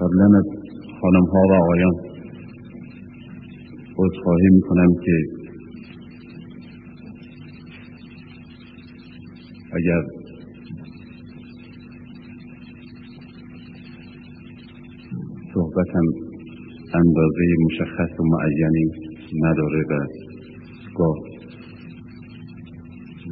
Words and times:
قبلا 0.00 0.38
از 0.38 0.46
خانم 1.00 1.24
ها 1.32 1.40
و 1.50 1.52
آقایان 1.52 1.94
عذرخواهی 3.98 4.48
می‌کنم 4.52 4.94
که 5.04 5.16
اگر 9.72 10.02
صحبتم 15.54 16.06
اندازه 16.94 17.42
مشخص 17.66 18.20
و 18.20 18.22
معینی 18.22 18.90
نداره 19.42 19.82
و 19.90 20.06
گاه 20.96 21.16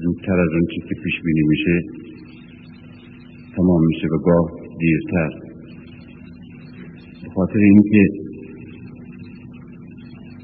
زودتر 0.02 0.40
از 0.40 0.48
اون 0.52 0.66
که 0.66 0.94
پیش 1.04 1.14
بینی 1.24 1.42
میشه 1.48 1.80
تمام 3.56 3.86
میشه 3.86 4.06
و 4.06 4.18
گاه 4.18 4.50
دیرتر. 4.80 5.43
خاطر 7.34 7.58
اینکه 7.58 8.04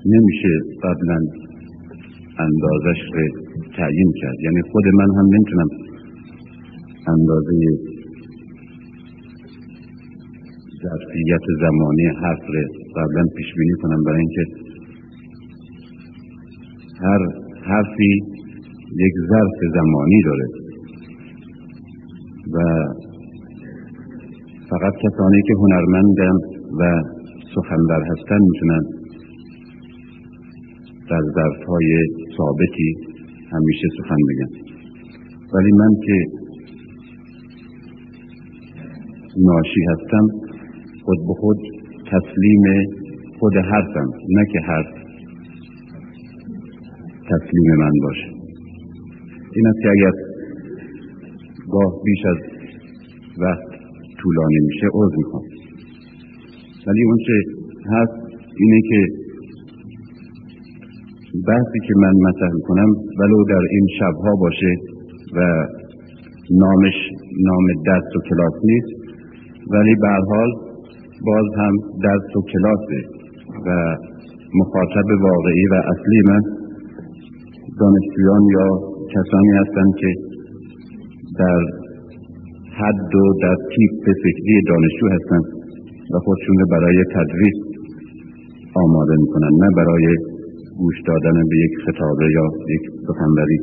نمیشه 0.07 0.48
قبلا 0.83 1.19
اندازش 2.39 3.01
رو 3.15 3.25
تعیین 3.77 4.12
کرد. 4.21 4.37
یعنی 4.45 4.62
خود 4.73 4.85
من 4.98 5.11
هم 5.19 5.27
نمی‌تونم 5.34 5.69
اندازه 7.09 7.55
ظرفیت 10.83 11.45
زمانی 11.61 12.07
حرف 12.23 12.43
رو 12.48 12.62
قبلا 12.97 13.25
پیش 13.37 13.47
بینی 13.59 13.73
کنم. 13.83 14.03
برای 14.07 14.20
اینکه 14.20 14.45
هر 17.03 17.23
حرفی 17.65 18.12
یک 18.98 19.15
ظرف 19.29 19.59
زمانی 19.75 20.23
داره 20.25 20.47
و 22.55 22.59
فقط 24.70 24.93
کسانی 25.03 25.43
که 25.47 25.55
هنرمندن 25.55 26.59
و 26.79 27.02
سخنور 27.55 28.02
هستن 28.10 28.38
می‌تونن 28.41 28.83
در 31.11 31.22
ظرف 31.34 31.67
های 31.69 32.06
ثابتی 32.36 32.95
همیشه 33.53 33.86
سخن 33.98 34.17
بگن. 34.28 34.50
ولی 35.55 35.72
من 35.72 35.92
که 36.06 36.17
ناشی 39.36 39.80
هستم 39.91 40.27
خود 41.05 41.19
به 41.28 41.34
خود 41.41 41.56
تسلیم 42.06 42.64
خود 43.39 43.56
حرفم 43.56 44.11
نه 44.28 44.45
که 44.52 44.61
حرف 44.61 44.86
تسلیم 47.30 47.75
من 47.78 47.92
باشه. 48.02 48.28
این 49.56 49.67
است 49.67 49.78
که 49.83 49.89
اگر 49.91 50.12
گاه 51.70 51.92
بیش 52.05 52.23
از 52.27 52.39
وقت 53.39 53.69
طولانی 54.23 54.61
میشه 54.67 54.86
عوض 54.95 55.12
می‌خوام. 55.17 55.59
ولی 56.86 57.03
اون 57.05 57.19
چه 57.27 57.36
هست 57.95 58.17
اینه 58.56 58.81
که 58.89 59.00
بحثی 61.48 61.78
که 61.86 61.95
من 61.97 62.14
مطرح 62.28 62.53
می‌کنم 62.55 62.89
ولو 63.19 63.45
در 63.48 63.64
این 63.70 63.86
شبها 63.98 64.34
باشه 64.41 64.73
و 65.36 65.67
نامش 66.51 66.98
نام 67.48 67.67
درس 67.86 68.17
و 68.17 68.20
کلاس 68.28 68.55
نیست. 68.64 68.92
ولی 69.73 69.95
به 69.95 70.08
حال 70.31 70.51
باز 71.27 71.47
هم 71.56 71.75
درس 72.05 72.36
و 72.36 72.41
کلاسه 72.53 73.01
و 73.67 73.97
مخاطب 74.61 75.08
واقعی 75.23 75.67
و 75.73 75.75
اصلی 75.75 76.20
من 76.28 76.42
دانشجویان 77.81 78.42
یا 78.58 78.69
کسانی 79.14 79.53
هستند 79.61 79.92
که 80.01 80.11
در 81.39 81.61
حد 82.78 83.14
و 83.14 83.34
در 83.42 83.56
تیپ 83.73 84.05
فکری 84.25 84.62
دانشجو 84.69 85.08
هستند. 85.08 85.59
و 86.12 86.19
خودشون 86.25 86.56
برای 86.70 87.05
تدریس 87.14 87.58
آماده 88.75 89.14
می‌کنن 89.22 89.53
نه 89.62 89.69
برای 89.77 90.06
گوش 90.78 90.94
دادن 91.06 91.36
به 91.50 91.56
یک 91.64 91.70
خطابه 91.86 92.25
یا 92.33 92.44
یک 92.75 92.85
سخنوری. 93.07 93.58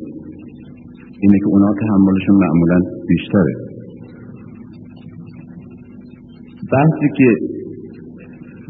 اینه 1.22 1.38
که 1.40 1.48
اونا 1.48 1.74
تحملشون 1.82 2.36
معمولا 2.36 2.80
بیشتره. 3.08 3.54
بحثی 6.72 7.10
که 7.18 7.30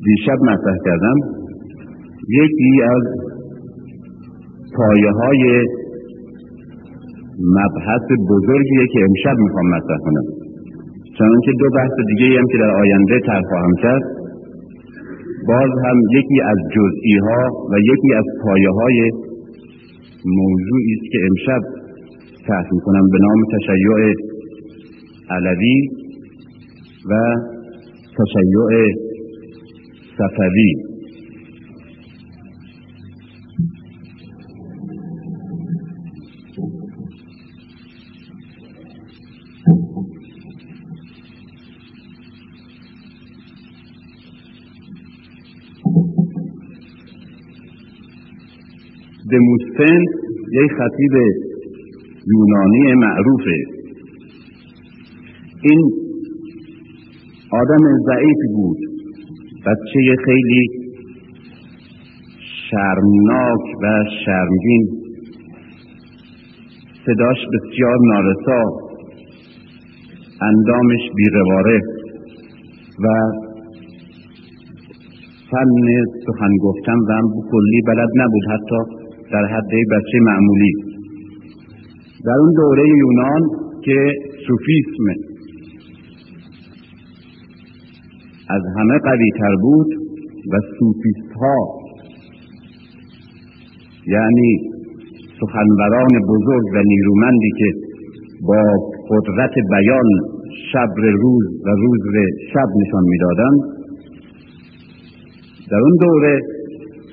دیشب 0.05 0.39
مطرح 0.41 0.77
کردم 0.85 1.17
یکی 2.29 2.81
از 2.83 3.03
پایه 4.75 5.11
های 5.11 5.65
مبحث 7.39 8.07
بزرگیه 8.29 8.87
که 8.93 8.99
امشب 8.99 9.39
می‌خوام 9.39 9.67
مطرح 9.69 9.97
کنم. 9.97 10.36
چنانکه 11.17 11.51
دو 11.59 11.67
بحث 11.75 11.95
دیگه 12.07 12.39
هم 12.39 12.47
که 12.51 12.57
در 12.57 12.71
آینده 12.81 13.19
طرح 13.27 13.41
خواهم 13.49 13.75
کرد. 13.83 14.03
باز 15.47 15.71
هم 15.85 15.97
یکی 16.17 16.41
از 16.51 16.57
جزئی 16.75 17.17
ها 17.25 17.41
و 17.71 17.73
یکی 17.91 18.13
از 18.19 18.25
پایه 18.43 18.69
های 18.69 19.11
موضوعی 20.25 20.93
است 20.97 21.11
که 21.11 21.19
امشب 21.27 21.61
طرح 22.47 22.67
می‌کنم 22.73 23.05
به 23.11 23.17
نام 23.25 23.39
تشیع 23.53 24.13
علوی 25.29 25.77
و 27.09 27.13
تشیع 28.17 28.93
صفوی. 30.17 30.71
دموستن 49.31 49.99
یک 50.53 50.71
خطیب 50.71 51.13
یونانی 52.27 52.93
معروفه 52.93 53.57
این 55.63 55.91
آدم 57.51 57.83
ضعیفی 58.05 58.47
بود. 58.55 58.77
بچه 59.65 60.15
خیلی 60.25 60.67
شرمناک 62.69 63.61
و 63.83 64.03
شرمگین. 64.25 64.87
صداش 67.05 67.37
بسیار 67.53 67.97
نارسا. 68.13 68.63
اندامش 70.41 71.01
بیرواره 71.15 71.81
و 73.03 73.07
فن 75.51 76.05
سخن 76.27 76.57
گفتن 76.61 76.97
و 77.09 77.11
هم 77.11 77.29
کلی 77.51 77.81
بلد 77.87 78.09
نبود. 78.15 78.43
حتی 78.51 78.96
در 79.31 79.45
حد 79.45 79.71
بچه 79.91 80.19
معمولی. 80.21 80.73
در 82.25 82.37
اون 82.41 82.53
دوره 82.55 82.83
یونان 82.97 83.41
که 83.85 84.13
سوفیسم 84.47 85.05
از 88.49 88.61
همه 88.77 88.97
قوی 89.03 89.29
تر 89.39 89.55
بود 89.61 89.87
و 90.53 90.59
سوفیست 90.79 91.31
ها 91.41 91.57
یعنی 94.07 94.59
سخنوران 95.39 96.13
بزرگ 96.29 96.65
و 96.73 96.83
نیرومندی 96.85 97.51
که 97.57 97.69
با 98.47 98.63
قدرت 99.09 99.53
بیان 99.71 100.09
شب 100.71 100.89
روز 101.21 101.45
و 101.65 101.69
روز 101.69 102.01
شب 102.53 102.67
نشان 102.81 103.03
می‌دادند 103.03 103.59
در 105.71 105.77
اون 105.77 105.95
دوره 106.01 106.39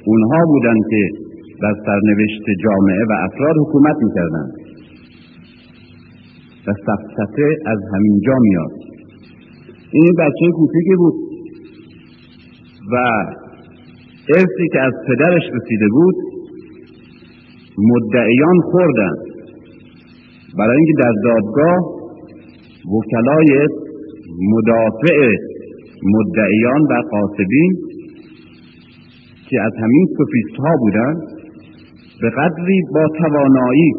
اونها 0.06 0.44
بودند 0.46 0.82
که 0.90 1.23
بر 1.62 1.74
سرنوشت 1.86 2.44
جامعه 2.64 3.04
و 3.10 3.12
افراد 3.12 3.56
حکومت 3.60 3.96
می‌کردند. 4.02 4.52
و 6.66 6.72
سفسته 6.72 7.48
از 7.66 7.78
همین 7.94 8.20
جا 8.26 8.36
میاد. 8.40 8.72
این 9.90 10.12
بچه 10.18 10.50
کوچیکی 10.56 10.96
بود 10.96 11.14
و 12.92 12.96
ارثی 14.28 14.68
که 14.72 14.80
از 14.80 14.92
پدرش 15.08 15.42
رسیده 15.42 15.88
بود 15.90 16.14
مدعیان 17.78 18.58
خوردن. 18.70 19.14
برای 20.58 20.76
اینکه 20.76 20.92
در 21.02 21.12
دادگاه 21.24 21.78
وکلای 22.94 23.68
مدافع 24.52 25.36
مدعیان 26.14 26.82
و 26.82 27.02
قاسبین 27.10 27.72
که 29.48 29.60
از 29.60 29.72
همین 29.82 30.06
سوفیست 30.16 30.56
ها 30.58 30.76
بودند 30.80 31.33
به 32.20 32.30
قدری 32.30 32.82
با 32.94 33.08
توانایی 33.18 33.92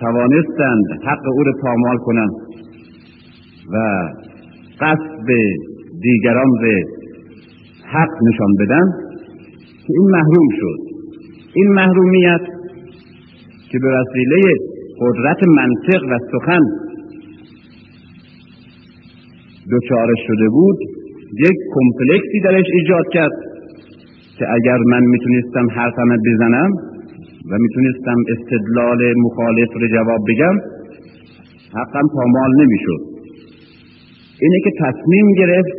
توانستند 0.00 0.84
حق 1.04 1.26
او 1.34 1.42
را 1.42 1.52
پامال 1.62 1.96
کنند 1.96 2.30
و 3.72 4.08
قصد 4.80 5.26
دیگران 6.02 6.50
به 6.62 6.82
حق 7.84 8.14
نشان 8.28 8.52
بدن 8.60 8.84
که 9.86 9.92
این 9.98 10.10
محروم 10.10 10.48
شد. 10.60 10.78
این 11.54 11.68
محرومیت 11.68 12.40
که 13.70 13.78
به 13.78 13.88
وسیله 13.88 14.54
قدرت 15.00 15.48
منطق 15.48 16.04
و 16.10 16.18
سخن 16.32 16.60
دچار 19.72 20.08
شده 20.26 20.48
بود 20.48 20.78
یک 21.38 21.56
کمپلکسی 21.74 22.40
درش 22.44 22.66
ایجاد 22.72 23.04
کرد 23.12 23.32
که 24.38 24.46
اگر 24.54 24.78
من 24.86 25.02
می‌تونستم 25.02 25.70
حرفم 25.70 26.16
بزنم 26.26 26.70
و 27.50 27.58
می‌تونستم 27.58 28.18
استدلال 28.34 29.00
مخالف 29.16 29.68
رو 29.80 29.88
جواب 29.88 30.20
بگم. 30.28 30.56
حقم 31.74 32.06
پامال 32.14 32.50
نمی‌شد. 32.62 33.00
اینه 34.42 34.58
که 34.64 34.70
تصمیم 34.80 35.26
گرفت 35.38 35.74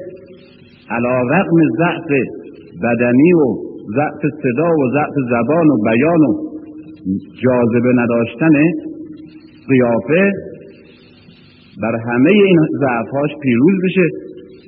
علا 0.89 1.21
رقم 1.21 1.57
ضعف 1.77 2.09
بدنی 2.83 3.33
و 3.33 3.45
ضعف 3.95 4.21
صدا 4.43 4.69
و 4.69 4.91
ضعف 4.93 5.15
زبان 5.29 5.67
و 5.67 5.77
بیان 5.83 6.19
و 6.19 6.33
جاذبه 7.43 7.93
نداشتن 8.01 8.53
قیافه 9.69 10.31
بر 11.81 11.95
همه 11.95 12.31
این 12.31 12.59
ضعفهاش 12.79 13.31
پیروز 13.43 13.75
بشه 13.83 14.07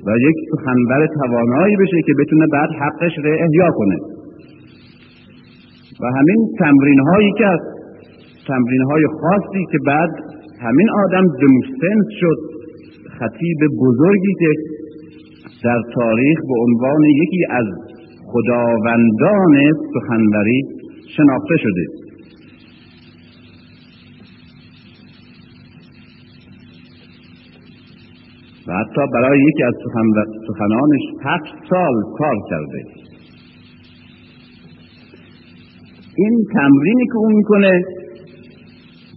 و 0.06 0.10
یک 0.28 0.36
سخنور 0.50 1.06
توانایی 1.06 1.76
بشه 1.76 1.96
که 2.06 2.12
بتونه 2.20 2.46
بعد 2.52 2.70
حقش 2.70 3.18
رو 3.18 3.30
احیا 3.30 3.70
کنه. 3.70 4.13
و 6.00 6.06
همین 6.06 6.40
تمرین 6.58 7.00
هایی 7.00 7.32
که 7.38 7.46
از 7.46 7.60
تمرین 8.46 8.82
های 8.82 9.04
خاصی 9.20 9.64
که 9.72 9.78
بعد 9.86 10.10
همین 10.60 10.88
آدم 11.04 11.24
دموستنس 11.42 12.06
شد 12.20 12.38
خطیب 13.18 13.58
بزرگی 13.80 14.34
که 14.38 14.52
در 15.64 15.80
تاریخ 15.94 16.38
به 16.38 16.54
عنوان 16.60 17.02
یکی 17.04 17.44
از 17.50 17.66
خداوندان 18.32 19.54
سخنوری 19.94 20.62
شناخته 21.16 21.56
شده. 21.56 21.84
و 28.68 28.72
حتی 28.72 29.00
برای 29.12 29.38
یکی 29.38 29.62
از 29.62 29.74
سخنانش 30.48 31.02
هفت 31.24 31.68
سال 31.70 31.94
کار 32.18 32.36
کرده. 32.50 32.93
این 36.16 36.44
تمرینی 36.52 37.06
که 37.06 37.16
او 37.16 37.28
می‌کنه 37.28 37.82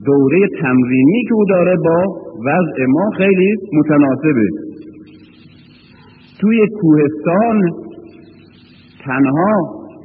دوره 0.05 0.47
تمرینی 0.61 1.23
که 1.27 1.33
او 1.33 1.45
داره 1.49 1.75
با 1.75 2.03
وضع 2.45 2.85
ما 2.87 3.09
خیلی 3.17 3.53
متناسبه. 3.73 4.47
توی 6.41 6.57
کوهستان 6.81 7.61
تنها 9.05 9.53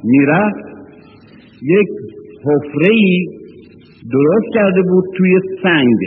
می‌رفت 0.03 0.65
یک 1.61 1.87
حفره 2.45 2.95
درست 4.11 4.53
کرده 4.53 4.81
بود 4.81 5.03
توی 5.17 5.39
سنگ 5.63 5.99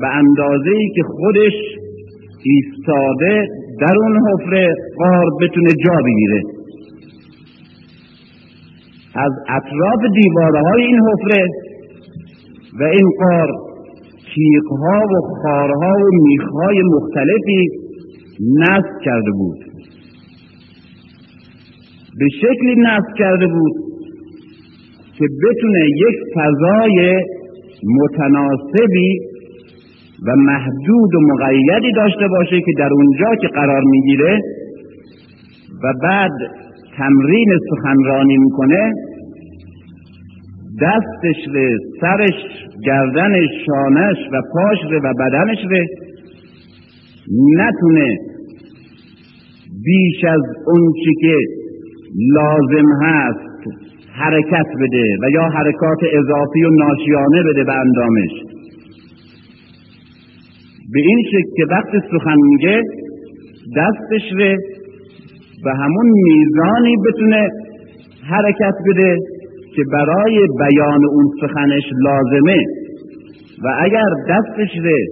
به 0.00 0.06
اندازه 0.06 0.70
ای 0.70 0.88
که 0.94 1.02
خودش 1.02 1.52
ایستاده 2.44 3.48
در 3.80 3.96
اون 3.96 4.16
حفره 4.26 4.74
قار 4.98 5.26
بتونه 5.40 5.68
جا 5.86 6.02
بگیره. 6.06 6.55
از 9.16 9.32
اطراف 9.48 10.00
دیواره 10.14 10.60
های 10.60 10.82
این 10.82 11.00
حفره 11.00 11.46
و 12.80 12.82
این 12.84 13.10
قار 13.18 13.48
تیغها 14.34 15.00
و 15.06 15.20
خارها 15.42 15.92
و 15.92 16.10
میخهای 16.28 16.82
مختلفی 16.82 17.68
نصب 18.58 19.00
کرده 19.04 19.30
بود. 19.30 19.58
به 22.18 22.28
شکلی 22.40 22.74
نصب 22.78 23.14
کرده 23.18 23.46
بود 23.46 23.72
که 25.18 25.24
بتونه 25.44 25.78
یک 25.86 26.16
فضای 26.34 27.24
متناسبی 28.00 29.18
و 30.26 30.36
محدود 30.36 31.14
و 31.14 31.20
مقیدی 31.20 31.92
داشته 31.96 32.28
باشه 32.28 32.60
که 32.60 32.72
در 32.78 32.90
اونجا 32.92 33.34
که 33.40 33.48
قرار 33.48 33.82
می‌گیره 33.82 34.40
و 35.82 35.92
بعد 36.02 36.32
تمرین 36.96 37.58
سخنرانی 37.70 38.36
می‌کنه 38.36 38.92
دستش 40.82 41.48
ره 41.54 41.76
سرش 42.00 42.38
گردنش 42.84 43.48
شانش 43.66 44.16
و 44.32 44.42
پاش 44.52 44.78
ره 44.90 44.98
و 44.98 45.12
بدنش 45.20 45.58
ره. 45.70 45.86
نتونه 47.56 48.16
بیش 49.84 50.24
از 50.24 50.40
اون 50.66 50.92
چی 51.04 51.14
که 51.20 51.36
لازم 52.34 52.88
هست 53.02 53.46
حرکت 54.12 54.66
بده 54.80 55.04
و 55.22 55.30
یا 55.30 55.42
حرکات 55.42 55.98
اضافی 56.12 56.64
و 56.64 56.70
ناشیانه 56.70 57.42
بده 57.42 57.64
به 57.64 57.72
اندامش. 57.72 58.30
به 60.92 61.00
این 61.00 61.22
شکل 61.30 61.50
که 61.56 61.64
وقت 61.70 62.04
سخن 62.12 62.36
میگه 62.36 62.82
دستش 63.76 64.32
ره 64.32 64.56
به 65.64 65.72
همون 65.74 66.06
میزانی 66.06 66.96
بتونه 67.06 67.48
حرکت 68.28 68.74
بده. 68.86 69.16
که 69.76 69.82
برای 69.92 70.46
بیان 70.58 71.04
اون 71.12 71.26
سخنش 71.40 71.84
لازمه. 72.04 72.62
و 73.64 73.74
اگر 73.84 74.10
دستش 74.30 74.76
ره 74.84 75.04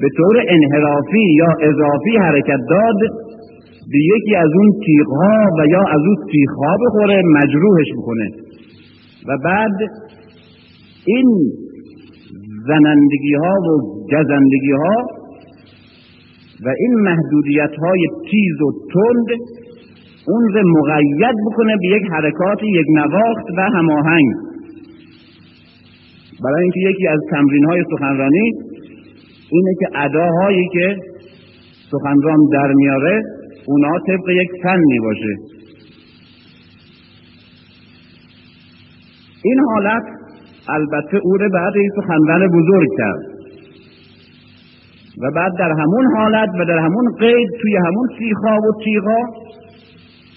به 0.00 0.08
طور 0.16 0.36
انحرافی 0.48 1.26
یا 1.38 1.52
اضافی 1.60 2.16
حرکت 2.20 2.60
داد 2.70 2.98
به 3.92 3.98
یکی 3.98 4.36
از 4.36 4.50
اون 4.54 4.70
تیغها 4.86 5.46
و 5.58 5.66
یا 5.66 5.80
از 5.80 6.00
اون 6.06 6.16
تیغها 6.32 6.76
بخوره 6.86 7.22
مجروحش 7.34 7.86
بکنه. 7.96 8.28
و 9.28 9.38
بعد 9.44 9.78
این 11.06 11.26
زنندگی 12.68 13.34
ها 13.34 13.54
و 13.54 13.80
گزندگی 14.12 14.72
ها 14.72 14.96
و 16.64 16.68
این 16.78 16.94
محدودیت 16.94 17.74
های 17.82 18.06
تیز 18.30 18.60
و 18.62 18.70
تند 18.92 19.40
اون 20.28 20.48
رو 20.54 20.62
مقید 20.78 21.36
بکنه 21.46 21.76
به 21.82 21.88
یک 21.96 22.02
حرکات 22.10 22.58
یک 22.62 22.86
نواخت 22.96 23.46
و 23.56 23.60
هماهنگ. 23.60 24.32
برای 26.44 26.62
اینکه 26.62 26.80
یکی 26.80 27.06
از 27.08 27.20
تمرین 27.30 27.64
های 27.64 27.84
سخنرانی 27.90 28.52
اینه 29.50 29.70
که 29.80 29.86
اداهایی 29.94 30.68
که 30.72 30.96
سخنران 31.90 32.38
در 32.52 32.72
میاره 32.72 33.22
اونا 33.66 33.98
طبق 33.98 34.28
یک 34.28 34.48
فنی 34.62 35.00
باشه. 35.00 35.34
این 39.44 39.60
حالت 39.60 40.02
البته 40.68 41.16
او 41.22 41.36
رو 41.36 41.50
بعد 41.50 41.76
این 41.76 41.90
سخنور 41.96 42.48
بزرگ 42.48 42.88
کرد. 42.98 43.36
و 45.22 45.30
بعد 45.30 45.52
در 45.58 45.70
همون 45.70 46.16
حالت 46.16 46.48
و 46.60 46.64
در 46.64 46.78
همون 46.78 47.14
قید 47.18 47.48
توی 47.62 47.76
همون 47.76 48.08
سیخا 48.18 48.56
و 48.56 48.84
تیغا 48.84 49.45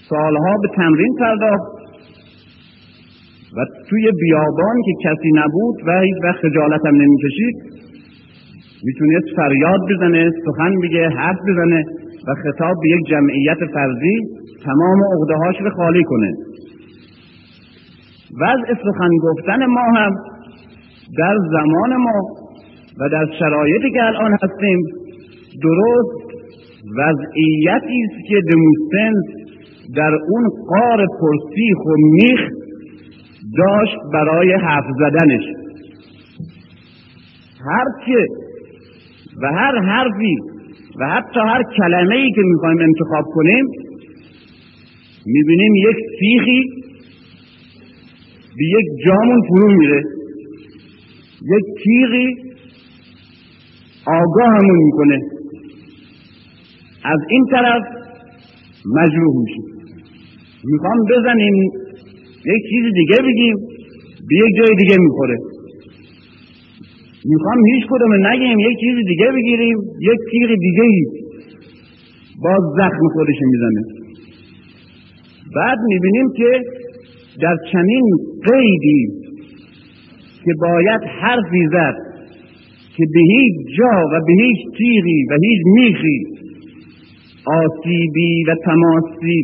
سالها 0.10 0.54
به 0.62 0.68
تمرین 0.76 1.16
پرداخت 1.20 1.80
و 3.58 3.66
توی 3.90 4.12
بیابان 4.22 4.76
که 4.86 5.10
کسی 5.10 5.32
نبود 5.36 5.76
و 5.88 6.02
هیچ 6.02 6.16
وقت 6.24 6.36
خجالت 6.36 6.86
هم 6.86 6.96
نمی‌کشید 6.96 7.56
می‌تونست 8.84 9.36
فریاد 9.36 9.80
بزنه 9.90 10.32
سخن 10.46 10.80
بگه 10.84 11.10
حرف 11.10 11.38
بزنه 11.48 11.86
و 12.28 12.34
خطاب 12.44 12.76
به 12.82 12.90
یک 12.90 13.06
جمعیت 13.10 13.58
فرضی 13.74 14.16
تمام 14.66 15.00
عقدهاش 15.14 15.56
رو 15.62 15.70
خالی 15.70 16.04
کنه. 16.04 16.32
وضع 18.42 18.74
سخن 18.74 19.10
گفتن 19.24 19.66
ما 19.66 19.86
هم 19.96 20.12
در 21.18 21.38
زمان 21.52 21.96
ما 21.96 22.22
و 23.00 23.10
در 23.10 23.26
شرایطی 23.40 23.92
که 23.92 24.04
الان 24.04 24.38
هستیم 24.44 24.80
درست 25.64 26.30
وضعیتی 26.98 28.02
است 28.04 28.28
که 28.28 28.42
دموستنس 28.52 29.39
در 29.96 30.12
اون 30.30 30.50
قار 30.68 31.06
پرسیخ 31.22 31.78
و 31.86 31.96
میخ 31.98 32.40
داشت 33.58 33.98
برای 34.14 34.54
حرف 34.54 34.86
زدنش. 35.00 35.44
هر 37.66 37.86
که 38.06 38.26
و 39.42 39.48
هر 39.48 39.80
حرفی 39.80 40.36
و 41.00 41.10
حتی 41.10 41.40
هر 41.40 41.64
کلمه 41.78 42.16
ای 42.16 42.32
که 42.32 42.42
می‌خوایم 42.42 42.80
انتخاب 42.80 43.26
کنیم 43.34 43.66
می‌بینیم 45.26 45.76
یک 45.76 45.98
سیخی 46.20 46.64
به 48.58 48.66
یک 48.66 49.06
جامون 49.06 49.42
فرو 49.48 49.72
میره. 49.78 50.04
یک 51.42 51.66
تیغی 51.84 52.36
آگاهمون 54.08 54.78
می‌کنه. 54.86 55.22
از 57.04 57.20
این 57.30 57.46
طرف 57.52 57.84
مجروح 58.86 59.36
میشه 59.44 59.69
می‌خوام 60.64 60.98
بزنیم 61.12 61.56
یک 62.46 62.64
چیز 62.70 62.94
دیگه 62.94 63.18
بگیم 63.28 63.56
به 64.30 64.36
یک 64.36 64.56
جای 64.58 64.76
دیگه 64.80 64.98
می‌خوره. 64.98 65.38
می‌خوام 67.26 67.58
هیچ 67.74 67.84
کدوم 67.90 68.28
نگیم 68.28 68.60
یک 68.60 68.80
چیز 68.80 69.08
دیگه 69.08 69.26
بگیریم 69.36 69.78
یک 70.02 70.20
تیغ 70.32 70.60
دیگه 70.60 70.84
ای 70.84 71.06
باز 72.44 72.62
زخم 72.78 73.08
خودش 73.14 73.36
می‌زنه. 73.42 73.82
بعد 75.56 75.78
می‌بینیم 75.88 76.28
که 76.38 76.64
در 77.42 77.56
چنین 77.72 78.06
قیدی 78.52 79.08
که 80.46 80.52
باید 80.62 81.02
حرفی 81.22 81.68
زد 81.72 81.96
که 82.98 83.06
به 83.14 83.20
هیچ 83.20 83.78
جا 83.78 84.06
و 84.14 84.26
به 84.28 84.34
هیچ 84.44 84.58
تیغی 84.78 85.24
و 85.30 85.38
هیچ 85.44 85.62
میخی 85.66 86.24
آسیبی 87.46 88.44
و 88.48 88.56
تماسی 88.66 89.44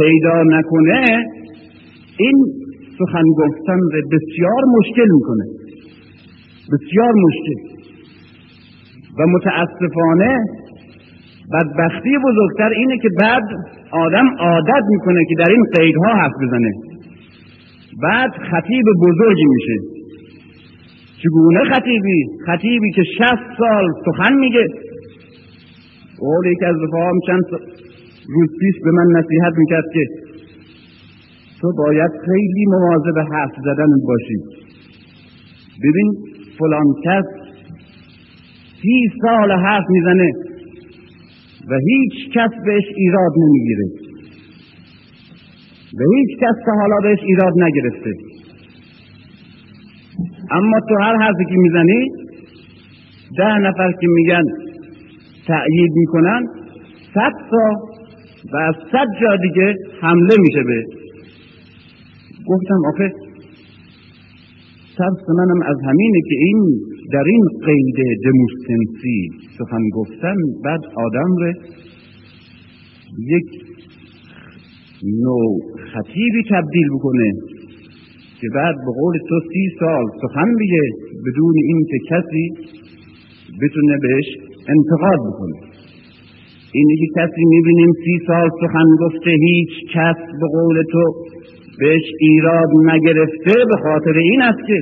پیدا 0.00 0.42
نکنه 0.42 1.26
این 2.18 2.36
سخن 2.98 3.22
گفتن 3.22 3.78
رو 3.78 4.00
بسیار 4.12 4.62
مشکل 4.78 5.08
می‌کنه. 5.14 5.44
بسیار 6.72 7.12
مشکل. 7.26 7.76
و 9.18 9.26
متاسفانه 9.26 10.38
بدبختی 11.52 12.18
بزرگتر 12.18 12.68
اینه 12.68 12.98
که 12.98 13.08
بعد 13.20 13.42
آدم 13.90 14.26
عادت 14.38 14.82
می‌کنه 14.90 15.24
که 15.28 15.34
در 15.38 15.50
این 15.50 15.64
قیدها 15.78 16.14
حرف 16.14 16.32
بزنه. 16.42 16.72
بعد 18.02 18.30
خطیب 18.50 18.84
بزرگی 19.02 19.44
میشه. 19.44 19.96
چگونه 21.22 21.64
خطیبی؟ 21.64 22.24
خطیبی 22.46 22.90
که 22.90 23.02
شست 23.02 23.58
سال 23.58 23.92
سخن 24.06 24.34
میگه. 24.34 24.66
قول 26.18 26.46
یکی 26.46 26.64
از 26.64 26.76
رفاهم 26.82 27.18
چند 27.26 27.42
روز 28.28 28.48
پیش 28.60 28.74
به 28.84 28.90
من 28.90 29.06
نصیحت 29.18 29.52
می‌کرد 29.56 29.84
که 29.94 30.04
تو 31.60 31.72
باید 31.78 32.10
خیلی 32.26 32.64
مواظب 32.66 33.18
حرف 33.32 33.52
زدن 33.64 33.86
باشی. 34.06 34.38
ببین 35.84 36.12
فلان 36.58 36.86
کس 37.04 37.24
سی 38.82 39.10
سال 39.22 39.52
حرف 39.52 39.84
می‌زنه 39.88 40.30
و 41.70 41.78
هیچ 41.88 42.32
کس 42.34 42.50
بهش 42.66 42.84
ایراد 42.96 43.32
نمی‌گیره. 43.38 43.86
و 45.98 46.02
هیچ 46.16 46.38
کس 46.40 46.54
تا 46.66 46.72
حالا 46.72 46.96
بهش 47.02 47.18
ایراد 47.22 47.52
نگرفته. 47.62 48.12
اما 50.50 50.80
تو 50.88 50.94
هر 50.94 51.16
حرفی 51.16 51.44
که 51.44 51.54
می‌زنی 51.56 52.08
ده 53.38 53.58
نفر 53.58 53.92
که 53.92 54.06
میگن 54.06 54.44
تأیید 55.46 55.92
می‌کنن 55.94 56.46
صد 57.14 57.32
تا 57.50 57.95
و 58.52 58.56
از 58.56 58.74
صد 58.92 59.06
جا 59.20 59.36
دیگه 59.36 59.74
حمله 60.00 60.34
میشه 60.38 60.62
به 60.62 60.84
گفتم 62.46 62.80
آخه 62.92 63.12
ترس 64.98 65.28
منم 65.38 65.62
از 65.62 65.76
همینه 65.84 66.20
که 66.28 66.36
این 66.38 66.80
در 67.12 67.24
این 67.26 67.44
قید 67.66 67.96
دموستنسی 68.24 69.30
سخن 69.58 69.88
گفتن 69.94 70.36
بعد 70.64 70.80
آدم 70.96 71.36
رو 71.36 71.52
یک 73.18 73.48
نوع 75.02 75.60
خطیبی 75.92 76.42
تبدیل 76.50 76.88
بکنه 76.94 77.30
که 78.40 78.48
بعد 78.54 78.74
به 78.74 78.92
قول 79.00 79.18
تو 79.28 79.40
سی 79.52 79.76
سال 79.80 80.04
سخن 80.22 80.52
بگه 80.60 80.82
بدون 81.26 81.54
اینکه 81.68 81.98
کسی 82.10 82.50
بتونه 83.62 83.98
بهش 84.02 84.26
انتقاد 84.68 85.18
بکنه. 85.28 85.65
اینه 86.76 86.94
که 87.00 87.08
کسی 87.16 87.44
می‌بینیم 87.54 87.92
سی 88.04 88.16
سال 88.26 88.48
سخن 88.60 88.88
گفته 89.00 89.30
هیچ 89.30 89.72
کس 89.94 90.18
به 90.40 90.46
قول 90.56 90.82
تو 90.92 91.04
بهش 91.80 92.02
ایراد 92.20 92.68
نگرفته 92.90 93.54
به 93.70 93.76
خاطر 93.82 94.18
این 94.18 94.42
است 94.42 94.66
که 94.66 94.78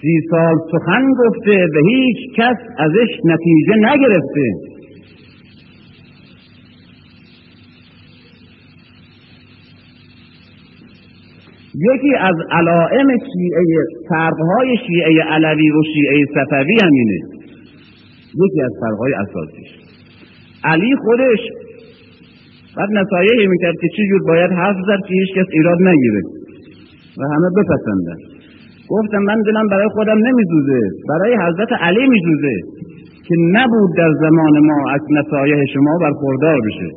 سی 0.00 0.20
سال 0.30 0.56
سخن 0.72 1.04
گفته 1.22 1.56
به 1.74 1.80
هیچ 1.90 2.16
کس 2.36 2.56
ازش 2.78 3.10
نتیجه 3.24 3.74
نگرفته. 3.76 4.46
یکی 11.74 12.14
از 12.20 12.36
علائم 12.50 13.08
شیعه 13.08 13.64
فرقهای 14.08 14.76
شیعه 14.86 15.22
علوی 15.22 15.70
و 15.70 15.82
شیعه 15.94 16.24
صفوی 16.34 16.76
همینه 16.82 17.18
یکی 18.44 18.62
از 18.62 18.72
فرقهای 18.80 19.12
اساسیش 19.14 19.85
علی 20.72 20.96
خودش 21.04 21.40
بعد 22.76 22.88
نصایحی 23.00 23.46
می‌کرد 23.46 23.74
که 23.80 23.88
چجور 23.96 24.20
باید 24.28 24.50
حرف 24.50 24.76
زد 24.86 25.00
که 25.08 25.14
هیچ 25.20 25.30
کس 25.36 25.46
ایراد 25.52 25.78
نگیره 25.80 26.20
و 27.18 27.22
همه 27.34 27.48
بپسندن. 27.56 28.18
گفتم 28.88 29.18
من 29.18 29.42
دلم 29.42 29.66
برای 29.70 29.88
خودم 29.88 30.18
نمیزوزه 30.18 30.80
برای 31.08 31.36
حضرت 31.36 31.72
علی 31.80 32.08
میزوزه 32.08 32.54
که 33.28 33.34
نبود 33.52 33.90
در 33.96 34.12
زمان 34.20 34.58
ما 34.66 34.90
از 34.90 35.00
نصایح 35.10 35.64
شما 35.74 35.98
برخوردار 36.02 36.60
بشه 36.66 36.90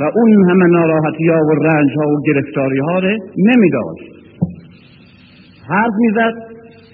و 0.00 0.02
اون 0.14 0.50
همه 0.50 0.66
ناراحتی 0.66 1.28
ها 1.28 1.40
و 1.40 1.50
رنج 1.52 1.90
ها 1.96 2.08
و 2.08 2.16
گرفتاری 2.26 2.78
ها 2.78 2.98
رو 2.98 3.18
نمیداشت 3.38 4.12
حرف 5.68 5.92
می‌زد 5.98 6.34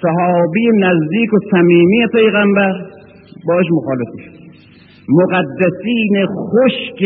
صحابی 0.02 0.66
نزدیک 0.74 1.34
و 1.34 1.38
صمیمی 1.50 2.06
پیغمبر 2.12 2.72
باش 3.48 3.66
مخالف 3.72 4.08
شد 4.24 4.27
مقدسین 5.08 6.26
خشک 6.26 6.98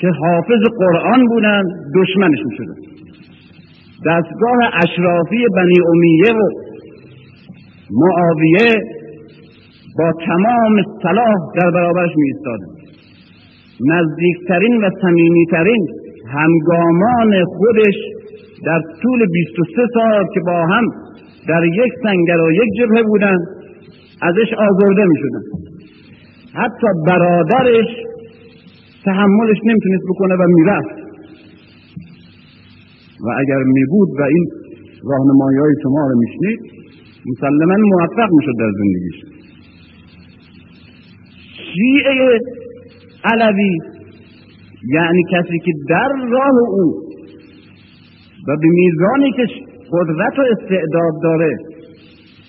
که 0.00 0.08
حافظ 0.08 0.62
قرآن 0.78 1.26
بودن 1.26 1.62
دشمنش 1.94 2.38
می‌شدن 2.46 2.74
دستگاه 4.06 4.58
اشرافی 4.84 5.44
بنی 5.56 5.80
امیه 5.88 6.32
و 6.32 6.48
معاویه 7.90 8.74
با 9.98 10.12
تمام 10.26 10.82
صلاح 11.02 11.34
در 11.56 11.70
برابرش 11.70 12.10
می 12.16 12.32
نزدیکترین 13.80 14.84
و 14.84 14.90
صمیمیترین 15.02 15.86
همگامان 16.32 17.44
خودش 17.44 17.94
در 18.66 18.80
طول 19.02 19.26
23 19.32 19.82
سال 19.94 20.24
که 20.34 20.40
با 20.46 20.66
هم 20.66 20.84
در 21.48 21.64
یک 21.64 21.92
سنگر 22.02 22.40
و 22.40 22.52
یک 22.52 22.68
جبهه 22.78 23.02
بودن 23.02 23.36
ازش 24.22 24.52
آزرده 24.58 25.04
می 25.04 25.16
شدن 25.16 25.75
حتی 26.56 26.86
برادرش 27.06 27.90
تحملش 29.04 29.58
نمی‌تونست 29.64 30.04
بکنه 30.10 30.34
و 30.34 30.42
می‌رفت. 30.48 30.96
و 33.24 33.28
اگر 33.40 33.62
می 33.76 33.84
بود 33.90 34.08
و 34.18 34.22
این 34.22 34.44
راهنمایی 35.04 35.58
های 35.58 35.74
شما 35.82 36.00
رو 36.10 36.18
میشنید 36.18 36.60
مسلما 37.26 37.76
موفق 37.76 38.30
می‌شد 38.32 38.56
در 38.58 38.70
زندگیش. 38.78 39.18
شیعه 41.74 42.38
علوی 43.24 43.78
یعنی 44.94 45.22
کسی 45.32 45.58
که 45.58 45.72
در 45.88 46.08
راه 46.30 46.56
او 46.70 46.86
و 48.48 48.56
به 48.56 48.68
میزانی 48.68 49.32
که 49.32 49.46
قدرت 49.92 50.38
و 50.38 50.42
استعداد 50.42 51.14
داره 51.22 51.56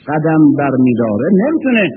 قدم 0.07 0.41
برمیداره 0.59 1.27
نمی‌تونه 1.45 1.89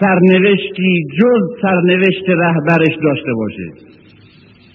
سرنوشتی 0.00 1.04
جز 1.18 1.42
سرنوشت 1.62 2.28
رهبرش 2.28 2.94
داشته 3.02 3.32
باشه. 3.34 3.68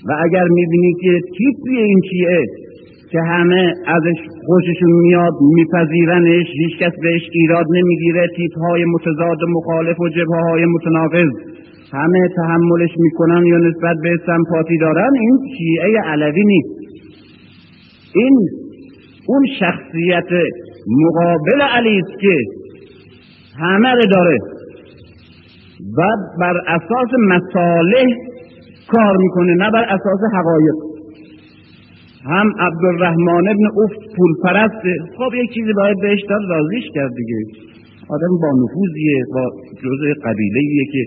و 0.10 0.14
اگر 0.24 0.44
می‌بینی 0.44 0.94
که 1.02 1.20
تیپی 1.38 1.78
این 1.78 2.00
چیه 2.10 2.46
که 3.12 3.20
همه 3.22 3.74
ازش 3.88 4.20
خوششون 4.46 4.92
میاد 4.92 5.34
میپذیرنش 5.42 6.48
هیچکس 6.60 6.94
بهش 7.02 7.22
ایراد 7.32 7.66
نمی‌گیره 7.70 8.28
تیپ 8.36 8.52
های 8.58 8.86
متضاد 8.86 9.38
مخالف 9.50 10.00
و 10.00 10.10
جبه 10.10 10.38
های 10.50 10.66
متناقض 10.66 11.30
همه 11.94 12.20
تحملش 12.36 12.90
می‌کنن 12.98 13.46
یا 13.46 13.58
نسبت 13.58 13.98
به 14.04 14.18
سمپاتی 14.26 14.78
دارن 14.78 15.12
این 15.20 15.38
شیعه 15.58 16.02
علوی 16.02 16.44
نیست. 16.46 16.70
این 18.16 18.40
اون 19.28 19.46
شخصیت 19.60 20.30
مقابل 20.88 21.62
علی 21.62 22.00
است 22.00 22.20
که 22.22 22.36
همه 23.60 23.96
داره. 24.12 24.38
و 25.98 26.02
بر 26.40 26.58
اساس 26.68 27.12
مصالح 27.30 28.08
کار 28.94 29.18
می‌کنه 29.18 29.54
نه 29.54 29.72
بر 29.72 29.84
اساس 29.84 30.22
حقایق. 30.38 30.76
هم 32.26 32.48
عبدالرحمن 32.60 33.48
ابن 33.54 33.66
افت 33.84 34.02
پول 34.18 34.32
پرسته 34.44 34.94
خب 35.18 35.32
یک 35.44 35.54
چیزی 35.54 35.74
باید 35.74 35.98
بهش 36.02 36.22
داد 36.30 36.42
راضیش 36.50 36.84
کرد 36.96 37.12
دیگه. 37.16 37.40
آدم 38.10 38.34
با 38.42 38.50
نفوذیه 38.62 39.20
با 39.34 39.44
جزء 39.84 40.14
قبیله 40.26 40.62
که 40.94 41.02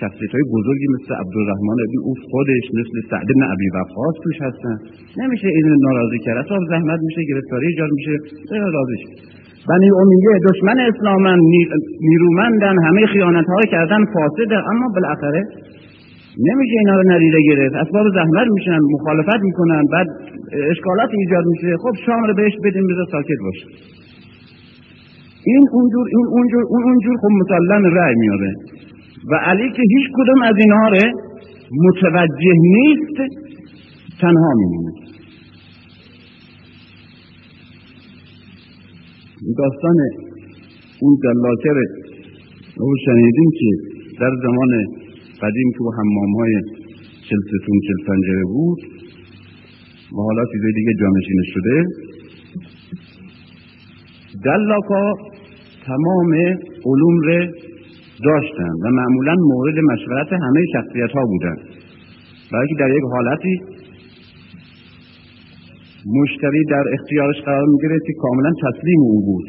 شخصیت 0.00 0.32
های 0.34 0.44
بزرگی 0.54 0.86
مثل 0.94 1.14
عبدالرحمن 1.22 1.78
ابن 1.86 1.96
اوف 2.06 2.18
خودش 2.30 2.64
مثل 2.78 3.08
سعد 3.10 3.28
بن 3.36 3.42
عبی 3.52 3.68
وقاص 3.74 4.14
توش 4.24 4.38
هستن. 4.46 4.76
نمیشه 5.20 5.48
این 5.48 5.66
ناراضی 5.86 6.18
کرد. 6.24 6.38
اصلا 6.44 6.58
زحمت 6.70 7.00
میشه 7.08 7.20
گرفتاری 7.30 7.66
ایجاد 7.66 7.90
میشه. 7.98 8.14
راضی 8.76 8.98
بنی 9.68 9.88
امیه 10.00 10.38
دشمن 10.48 10.78
اسلامن 10.78 11.38
نیرومندن 12.00 12.76
همه 12.86 13.06
خیانت 13.06 13.46
های 13.46 13.66
کردن 13.70 14.04
فاسده. 14.14 14.56
اما 14.70 14.88
بالاخره 14.94 15.42
نمیشه 16.48 16.74
اینا 16.78 16.94
رو 17.00 17.10
ندیده 17.12 17.38
گرفت. 17.48 17.74
اسباب 17.74 18.06
زحمت 18.14 18.46
میشن 18.50 18.78
مخالفت 18.94 19.40
می‌کنن 19.42 19.82
بعد 19.92 20.06
اشکالات 20.70 21.10
ایجاد 21.18 21.44
میشه. 21.46 21.76
خب 21.76 21.94
شام 22.06 22.22
رو 22.24 22.34
بهش 22.34 22.52
بدیم 22.64 22.86
بذار 22.90 23.06
ساکت 23.12 23.40
باشه. 23.44 23.66
این 25.46 25.64
اونجور 25.72 26.06
این 26.16 26.26
اونجور 26.30 26.64
اون 26.68 26.82
اونجور 26.84 27.16
خب 27.22 27.32
مسلم 27.40 27.84
رأی 27.98 28.14
میاره 28.14 28.52
و 29.30 29.34
علی 29.34 29.70
که 29.70 29.82
هیچ 29.94 30.06
کدوم 30.16 30.42
از 30.42 30.54
اینها 30.58 30.88
رو 30.88 31.04
متوجه 31.86 32.54
نیست 32.76 33.16
تنها 34.20 34.52
میمونه. 34.56 35.03
داستان 39.52 39.96
اون 41.00 41.16
دلاکر 41.22 41.78
رو 42.76 42.96
شنیدیم 43.06 43.50
که 43.58 43.70
در 44.20 44.30
زمان 44.42 44.70
قدیم 45.42 45.70
تو 45.76 45.90
حمام 45.98 46.32
های 46.38 46.54
چل 47.28 47.40
ستون 47.48 47.78
چل 47.86 48.06
پنجره 48.06 48.44
بود. 48.44 48.78
و 50.12 50.16
حالا 50.16 50.44
چیزای 50.52 50.72
دیگه 50.72 50.92
جانشین 51.00 51.42
شده. 51.52 51.84
دلاکا 54.44 55.12
تمام 55.86 56.32
علوم 56.86 57.16
رو 57.24 57.46
داشتن 58.24 58.72
و 58.84 58.90
معمولا 58.90 59.34
مورد 59.34 59.78
مشورت 59.92 60.32
همه 60.32 60.60
شخصیت 60.72 61.10
ها 61.10 61.24
بودن. 61.26 61.56
برای 62.52 62.68
که 62.68 62.74
در 62.78 62.90
یک 62.90 63.04
حالتی 63.12 63.73
مشتری 66.06 66.64
در 66.70 66.84
اختیارش 66.92 67.36
قرار 67.44 67.66
می‌گیره 67.68 67.98
که 68.06 68.12
کاملا 68.18 68.50
تسلیم 68.62 69.00
او 69.00 69.24
بود. 69.24 69.44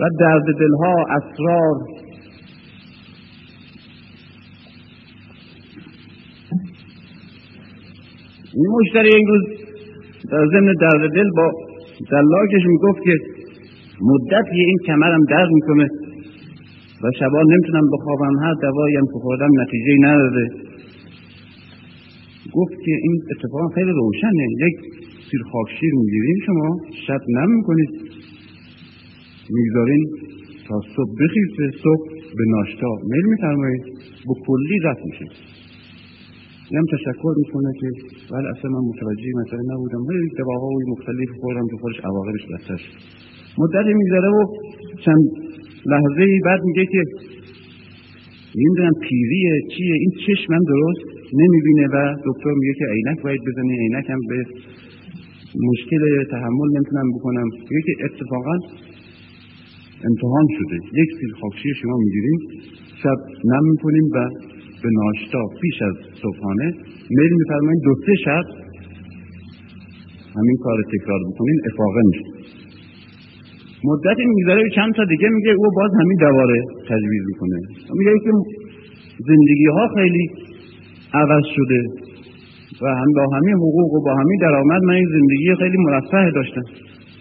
و 0.00 0.10
درد 0.20 0.44
دلها 0.44 1.04
اسرار 1.10 1.76
این 8.54 8.66
مشتری 8.80 9.14
این 9.14 9.26
روز 9.26 9.42
در 10.30 10.46
ضمن 10.46 10.72
درد 10.80 11.12
دل 11.14 11.30
با 11.36 11.52
دلاکش 12.10 12.66
می‌گفت 12.66 13.02
که 13.04 13.14
مدت 14.00 14.44
این 14.52 14.78
کمرم 14.86 15.24
درد 15.30 15.48
می‌کنه. 15.50 15.88
و 17.02 17.10
شبا 17.18 17.42
نمی‌تونم 17.52 17.86
بخوابم 17.94 18.34
هر 18.44 18.54
دواییم 18.62 19.06
که 19.12 19.18
خوردم 19.22 19.50
نتیجه 19.62 19.94
نداده. 20.00 20.46
گفت 22.56 22.76
که 22.84 22.94
این 23.02 23.16
اتفاق 23.30 23.74
خیلی 23.74 23.92
روشنه 24.00 24.46
یک 24.64 24.76
سیر 25.30 25.42
خاکشیر 25.52 25.92
می‌گیریم 26.00 26.38
شما 26.46 26.68
شب 27.06 27.20
نم 27.28 27.50
می‌کنید. 27.56 27.90
می‌گذارین 29.50 30.04
تا 30.68 30.80
صبح 30.96 31.12
بخیزه 31.20 31.78
صبح 31.82 32.04
به 32.36 32.44
ناشتا. 32.48 32.90
میل 33.10 33.26
میفرمایید؟ 33.32 33.82
با 34.26 34.34
کلی 34.46 34.78
رفت 34.84 35.02
میشه. 35.04 35.26
هم 36.78 36.86
تشکر 36.92 37.34
می‌کنه 37.42 37.70
که 37.80 37.88
ولی 38.30 38.46
اصلا 38.46 38.70
من 38.70 38.84
متوجه 38.90 39.30
مثلا 39.42 39.62
نبودم. 39.74 40.02
ولی 40.08 40.28
دواهای 40.38 40.84
مختلف 40.88 41.30
خوردم 41.40 41.66
که 41.70 41.76
خودش 41.80 42.00
عواقبش 42.10 42.44
بستش 42.52 42.82
مدتی 43.58 43.94
میگذره 43.94 44.28
و 44.36 44.40
چند 45.04 45.45
لحظه 45.92 46.26
بعد 46.44 46.60
میگه 46.68 46.86
که 46.86 47.02
نمی‌دونم 48.60 48.94
پیریه 49.08 49.52
چیه 49.72 49.94
این 50.02 50.12
چشمم 50.26 50.62
درست 50.72 51.04
نمی‌بینه 51.40 51.86
و 51.94 51.96
دکتر 52.26 52.52
میگه 52.60 52.74
که 52.78 52.86
عینک 52.94 53.22
باید 53.22 53.40
بزنی 53.48 53.78
عینک 53.78 54.10
هم 54.10 54.20
به 54.28 54.38
مشکل 55.68 56.02
تحمل 56.30 56.68
نمی‌تونم 56.76 57.08
بکنم. 57.16 57.46
میگه 57.70 57.82
که 57.86 58.04
اتفاقا 58.04 58.56
امتحان 60.08 60.46
شده. 60.56 60.76
یک 61.00 61.10
سیل 61.20 61.32
خاکشی 61.40 61.74
شما 61.82 61.96
می‌گیریم 62.04 62.38
شب 63.02 63.18
نم 63.50 63.64
می‌کنیم 63.70 64.06
و 64.14 64.18
به 64.82 64.88
ناشتا 64.98 65.42
پیش 65.60 65.82
از 65.82 65.96
صبحانه 66.22 66.66
میل 67.10 67.32
میفرمایید 67.40 67.82
دو 67.84 67.94
سه 68.06 68.14
شب 68.24 68.44
همین 70.36 70.56
کار 70.64 70.78
تکرار 70.92 71.20
بکنین 71.28 71.58
افاقه 71.72 72.00
میشه. 72.08 72.24
مدتی 73.90 74.24
میگذره 74.34 74.62
چند 74.76 74.94
تا 74.94 75.04
دیگه 75.04 75.28
میگه 75.28 75.52
او 75.60 75.66
باز 75.76 75.90
همین 76.00 76.18
دواره 76.20 76.58
تجویز 76.90 77.22
می‌کنه. 77.30 77.56
میگه 77.98 78.12
که 78.24 78.30
زندگی 79.28 79.66
ها 79.76 79.88
خیلی 79.96 80.24
عوض 81.14 81.44
شده 81.56 81.80
و 82.82 82.86
هم 83.00 83.10
با 83.16 83.36
همین 83.36 83.54
حقوق 83.54 83.92
و 83.94 84.00
با 84.06 84.12
همین 84.20 84.38
درآمد 84.40 84.82
من 84.82 84.94
این 84.94 85.08
زندگی 85.16 85.54
خیلی 85.58 85.76
مرفه 85.78 86.30
داشتم. 86.34 86.66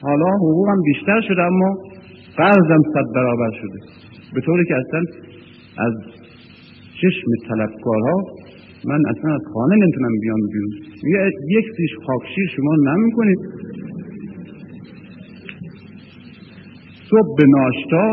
حالا 0.02 0.26
حقوقم 0.26 0.80
بیشتر 0.86 1.22
شده 1.28 1.42
اما 1.42 1.70
قرضم 2.38 2.82
صد 2.94 3.08
برابر 3.16 3.52
شده. 3.62 3.80
به 4.36 4.42
طوری 4.42 4.64
که 4.66 4.76
اصلا 4.76 5.02
از 5.86 5.94
چشم 7.02 7.28
طلبکارها 7.48 8.18
من 8.90 9.02
اصلا 9.10 9.34
از 9.34 9.42
خانه 9.54 9.76
نمی‌تونم 9.76 10.14
بیام 10.22 10.40
بیرون. 10.54 10.72
یک 11.58 11.66
سیش 11.78 11.92
خاکشیر 12.08 12.48
شما 12.56 12.74
نمی‌کنید؟ 12.94 13.40
صبح 17.16 17.36
به 17.38 17.46
ناشتا 17.48 18.08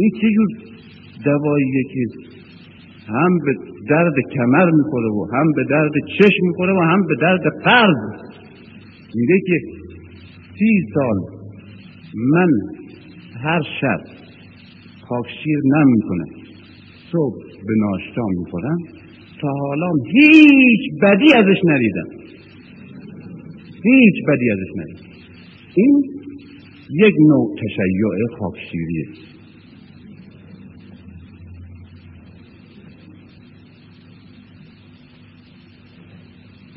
این 0.00 0.10
چه 0.20 0.28
جور 0.34 0.48
دواییه 1.24 1.82
که 1.92 2.00
هم 3.08 3.38
به 3.38 3.52
درد 3.90 4.14
کمر 4.34 4.70
می‌خوره 4.70 5.08
و 5.08 5.26
هم 5.36 5.52
به 5.56 5.64
درد 5.70 5.92
چشم 6.18 6.46
می‌خوره 6.46 6.72
و 6.72 6.80
هم 6.80 7.06
به 7.06 7.14
درد 7.20 7.40
قرض 7.64 7.96
میگه 9.14 9.40
که 9.46 9.58
سی 10.58 10.86
سال 10.94 11.18
من 12.32 12.48
هر 13.42 13.62
شب 13.80 14.00
خاکشیر 15.08 15.58
نم 15.64 15.86
می‌کنم 15.86 16.28
صبح 17.12 17.36
به 17.66 17.74
ناشتا 17.78 18.22
می‌خورم 18.38 18.78
تا 19.40 19.48
حالا 19.48 19.90
هیچ 20.12 21.02
بدی 21.02 21.32
ازش 21.36 21.60
ندیدم. 21.64 22.08
هیچ 23.84 24.14
بدی 24.28 24.50
ازش 24.50 24.70
ندیدم. 24.76 25.08
این 25.76 26.23
یک 26.90 27.14
نوع 27.28 27.54
تشیع 27.56 28.38
خاکشیریه 28.38 29.04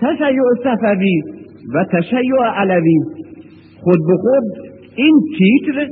تشیع 0.02 0.41
صفوی 0.63 1.22
و 1.74 1.86
تشیع 1.91 2.43
علوی 2.56 3.00
خود 3.80 4.00
به 4.08 4.17
خود 4.17 4.67
این 4.96 5.22
تیتر 5.38 5.88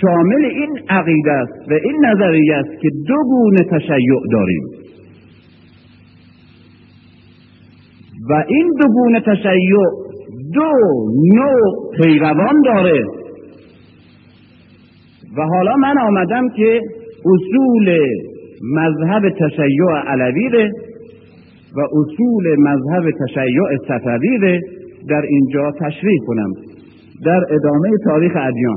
شامل 0.00 0.44
این 0.44 0.78
عقیده 0.88 1.32
است 1.32 1.70
و 1.70 1.72
این 1.72 2.06
نظریه 2.06 2.54
است 2.54 2.80
که 2.82 2.88
دو 3.08 3.14
گونه 3.24 3.64
تشیع 3.70 4.20
داریم. 4.32 4.62
و 8.30 8.44
این 8.48 8.70
دو 8.80 8.88
گونه 8.88 9.20
تشیع 9.20 10.11
دو 10.54 10.72
نوع 11.34 11.90
پیروان 11.96 12.62
داره. 12.64 13.04
و 15.36 15.42
حالا 15.42 15.76
من 15.76 15.98
آمدم 15.98 16.48
که 16.56 16.80
اصول 17.24 17.98
مذهب 18.62 19.22
تشیع 19.30 19.90
علوی 20.06 20.70
و 21.76 21.80
اصول 21.80 22.56
مذهب 22.58 23.10
تشیع 23.10 23.78
صفوی 23.88 24.60
در 25.08 25.22
اینجا 25.28 25.72
تشریح 25.80 26.18
کنم 26.26 26.52
در 27.24 27.40
ادامه 27.50 27.90
تاریخ 28.04 28.32
ادیان. 28.36 28.76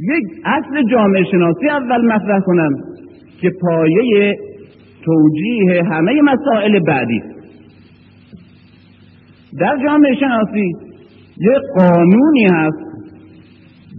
یک 0.00 0.24
اصل 0.44 0.90
جامعه 0.90 1.24
شناسی 1.30 1.68
اول 1.68 2.06
مطرح 2.14 2.40
کنم 2.40 2.70
که 3.40 3.50
پایه 3.60 4.36
توجیه 5.04 5.82
همه 5.84 6.12
مسائل 6.22 6.78
بعدی. 6.78 7.22
در 9.60 9.76
جامعه 9.84 10.14
شناسی 10.20 10.72
یک 11.40 11.62
قانونی 11.76 12.46
هست 12.52 12.88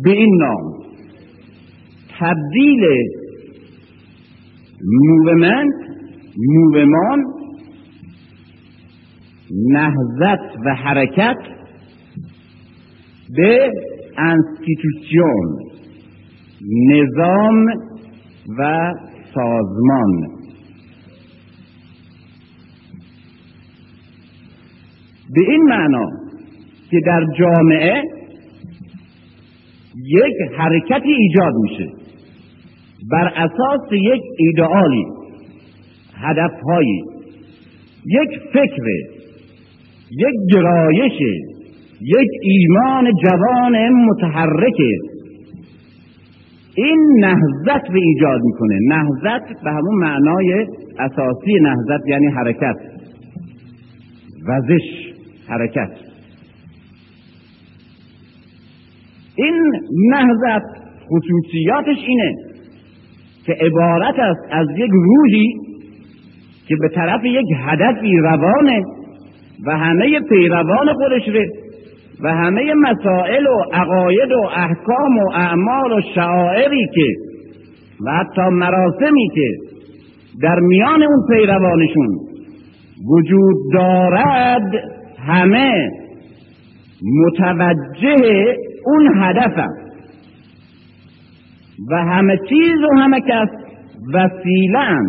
به 0.04 0.12
این 0.12 0.38
نام. 0.42 0.80
تبدیل 2.20 2.86
موومنت 4.82 5.74
موومان 6.38 7.24
نهزت 9.52 10.58
و 10.66 10.76
حرکت 10.76 11.38
به 13.36 13.72
institution 14.17 15.60
نظام 16.90 17.66
و 18.58 18.94
سازمان. 19.34 20.38
به 25.36 25.52
این 25.52 25.63
معنا 25.63 26.06
که 26.92 27.00
در 27.06 27.26
جامعه 27.39 28.04
یک 29.96 30.52
حرکتی 30.58 31.12
ایجاد 31.12 31.54
میشه. 31.62 31.88
بر 33.12 33.28
اساس 33.36 33.92
یک 33.92 34.22
ایدئالی 34.38 35.06
هدفهایی 36.15 37.04
یک 38.06 38.39
فکر 38.54 38.84
یک 40.12 40.54
گرایش 40.54 41.22
یک 42.02 42.30
ایمان 42.42 43.12
جوان 43.24 43.89
متحرک. 43.89 44.78
این 46.76 46.98
نهزت 47.20 47.92
به 47.94 48.00
ایجاد 48.00 48.42
می‌کنه. 48.44 48.80
نهزت 48.88 49.63
به 49.63 49.72
همون 49.72 50.00
معنای 50.00 50.68
اساسی 51.00 51.54
نهزت 51.62 52.08
یعنی 52.08 52.28
حرکت. 52.28 52.76
وزش. 54.48 55.09
حرکت. 55.50 55.90
این 59.36 59.72
نهزت 60.10 60.66
خصوصیاتش 61.06 61.98
اینه 62.08 62.36
که 63.46 63.54
عبارت 63.66 64.20
است 64.20 64.40
از 64.52 64.68
یک 64.78 64.92
روحی 64.92 65.54
که 66.68 66.76
به 66.82 66.90
طرف 66.96 67.26
یک 67.26 67.46
هدفی 67.58 68.18
روانه 68.18 68.84
و 69.66 69.78
همه 69.78 70.20
پیروان 70.20 70.94
خودش 70.94 71.28
ره 71.28 71.50
و 72.24 72.34
همه 72.34 72.74
مسائل 72.74 73.48
و 73.48 73.64
عقاید 73.74 74.32
و 74.32 74.42
احکام 74.56 75.18
و 75.18 75.32
اعمال 75.34 75.92
و 75.92 76.02
شعائری 76.16 76.88
که 76.96 77.08
و 78.06 78.12
حتی 78.12 78.42
مراسمی 78.42 79.30
که 79.36 79.48
در 80.42 80.60
میان 80.60 81.04
اون 81.04 81.26
پیروانشون 81.30 82.08
وجود 83.10 83.56
دارد 83.74 84.99
همه 85.30 85.92
متوجه 87.02 88.56
اون 88.86 89.24
هدف 89.24 89.65
و 91.92 91.96
همه 91.96 92.38
چیز 92.50 92.84
و 92.92 92.98
همه 92.98 93.22
کس 93.22 93.50
وسیله 94.13 95.02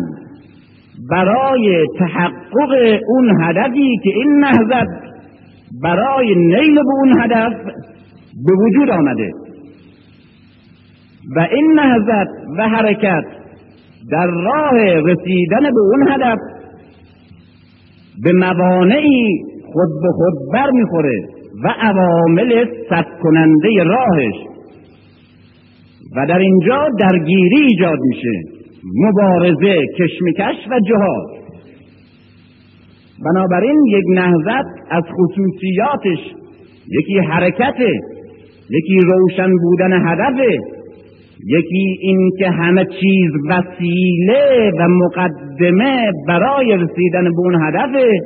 برای 1.09 1.85
تحقق 1.99 2.99
اون 3.07 3.41
هدفی 3.41 3.97
که 4.03 4.09
این 4.15 4.39
نهضت 4.39 5.11
برای 5.83 6.35
نیل 6.35 6.75
به 6.75 6.93
اون 6.99 7.21
هدف 7.21 7.53
به 8.45 8.53
وجود 8.53 8.89
آمده. 8.89 9.31
و 11.35 11.47
این 11.51 11.79
نهضت 11.79 12.27
و 12.57 12.67
حرکت 12.67 13.23
در 14.11 14.27
راه 14.27 14.79
رسیدن 14.81 15.61
به 15.61 15.79
اون 15.79 16.07
هدف 16.11 16.37
به 18.23 18.31
موانعی 18.33 19.43
خود 19.73 19.89
به 20.01 20.09
خود 20.11 20.53
بر 20.53 20.71
می‌خوره 20.71 21.19
و 21.63 21.67
عوامل 21.67 22.65
ست 22.65 23.19
کننده 23.21 23.83
راهش. 23.83 24.35
و 26.15 26.25
در 26.27 26.39
اینجا 26.39 26.87
درگیری 26.99 27.61
ایجاد 27.69 27.99
میشه. 27.99 28.61
مبارزه 28.95 29.85
کشمکش 29.99 30.67
و 30.71 30.79
جهاد. 30.79 31.41
بنابراین 33.25 33.85
یک 33.87 34.03
نهضت 34.09 34.65
از 34.89 35.03
خصوصیاتش 35.03 36.19
یکی 36.99 37.19
حرکته 37.19 37.99
یکی 38.69 38.97
روشن 39.11 39.49
بودن 39.61 40.07
هدفه 40.07 40.57
یکی 41.47 41.97
این 42.01 42.31
که 42.39 42.49
همه 42.49 42.85
چیز 42.85 43.31
وسیله 43.49 44.71
و 44.79 44.87
مقدمه 44.87 46.11
برای 46.27 46.77
رسیدن 46.77 47.23
به 47.23 47.39
اون 47.39 47.55
هدفه. 47.63 48.19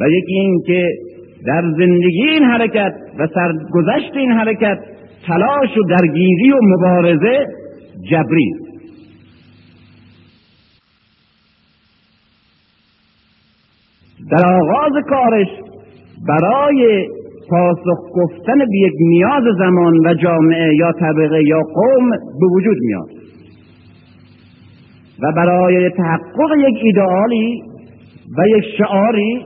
و 0.00 0.08
یکی 0.08 0.34
این 0.34 0.62
که 0.66 0.88
در 1.46 1.62
زندگی 1.62 2.28
این 2.30 2.42
حرکت 2.42 2.94
و 3.18 3.26
سرگذشت 3.34 4.16
این 4.16 4.32
حرکت 4.32 4.78
تلاش 5.26 5.78
و 5.78 5.82
درگیری 5.82 6.52
و 6.52 6.58
مبارزه 6.62 7.46
جبری. 8.10 8.52
در 14.30 14.46
آغاز 14.46 14.92
کارش 15.08 15.48
برای 16.28 17.08
پاسخ 17.50 17.98
گفتن 18.14 18.58
به 18.58 18.78
یک 18.78 18.92
نیاز 18.98 19.42
زمان 19.58 20.06
و 20.06 20.14
جامعه 20.14 20.74
یا 20.76 20.92
طبقه 20.92 21.42
یا 21.44 21.60
قوم 21.74 22.10
به 22.10 22.46
وجود 22.56 22.76
میاد. 22.80 23.08
و 25.22 25.32
برای 25.32 25.90
تحقق 25.90 26.56
یک 26.68 26.78
ایدئالی 26.82 27.62
و 28.38 28.48
یک 28.48 28.64
شعاری 28.78 29.44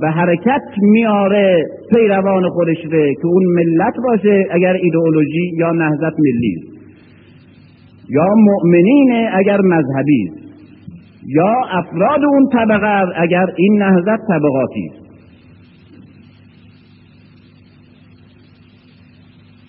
به 0.00 0.10
حرکت 0.10 0.62
میاره 0.78 1.64
پیروان 1.94 2.48
خودش 2.48 2.76
ره 2.90 3.14
که 3.14 3.26
اون 3.26 3.44
ملت 3.54 3.94
باشه 4.04 4.46
اگر 4.50 4.72
ایدئولوژی 4.72 5.50
یا 5.56 5.72
نهضت 5.72 6.14
ملی. 6.18 6.56
یا 8.08 8.26
مؤمنین 8.36 9.28
اگر 9.32 9.60
مذهبی. 9.60 10.30
یا 11.26 11.54
افراد 11.70 12.24
اون 12.24 12.48
طبقه 12.52 13.20
اگر 13.22 13.46
این 13.56 13.82
نهضت 13.82 14.26
طبقاتی. 14.28 14.90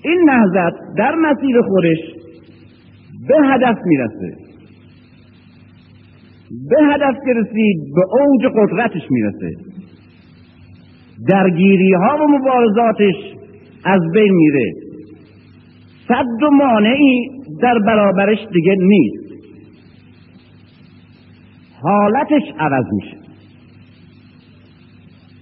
این 0.03 0.29
نهضت 0.29 0.77
در 0.97 1.15
مسیر 1.15 1.61
خودش 1.61 1.97
به 3.27 3.35
هدف 3.47 3.77
می‌رسه. 3.85 4.35
به 6.69 6.77
هدف 6.93 7.15
که 7.25 7.33
رسید 7.33 7.77
به 7.95 8.01
اوج 8.01 8.45
قدرتش 8.55 9.01
می‌رسه. 9.09 9.70
درگیری 11.27 11.93
ها 11.93 12.17
و 12.17 12.27
مبارزاتش 12.27 13.15
از 13.85 13.99
بین 14.13 14.33
میره. 14.33 14.71
صد 16.07 16.43
و 16.43 16.49
مانعی 16.49 17.29
در 17.61 17.79
برابرش 17.79 18.37
دیگه 18.53 18.75
نیست. 18.79 19.31
حالتش 21.81 22.43
عوض 22.59 22.85
میشه. 22.91 23.17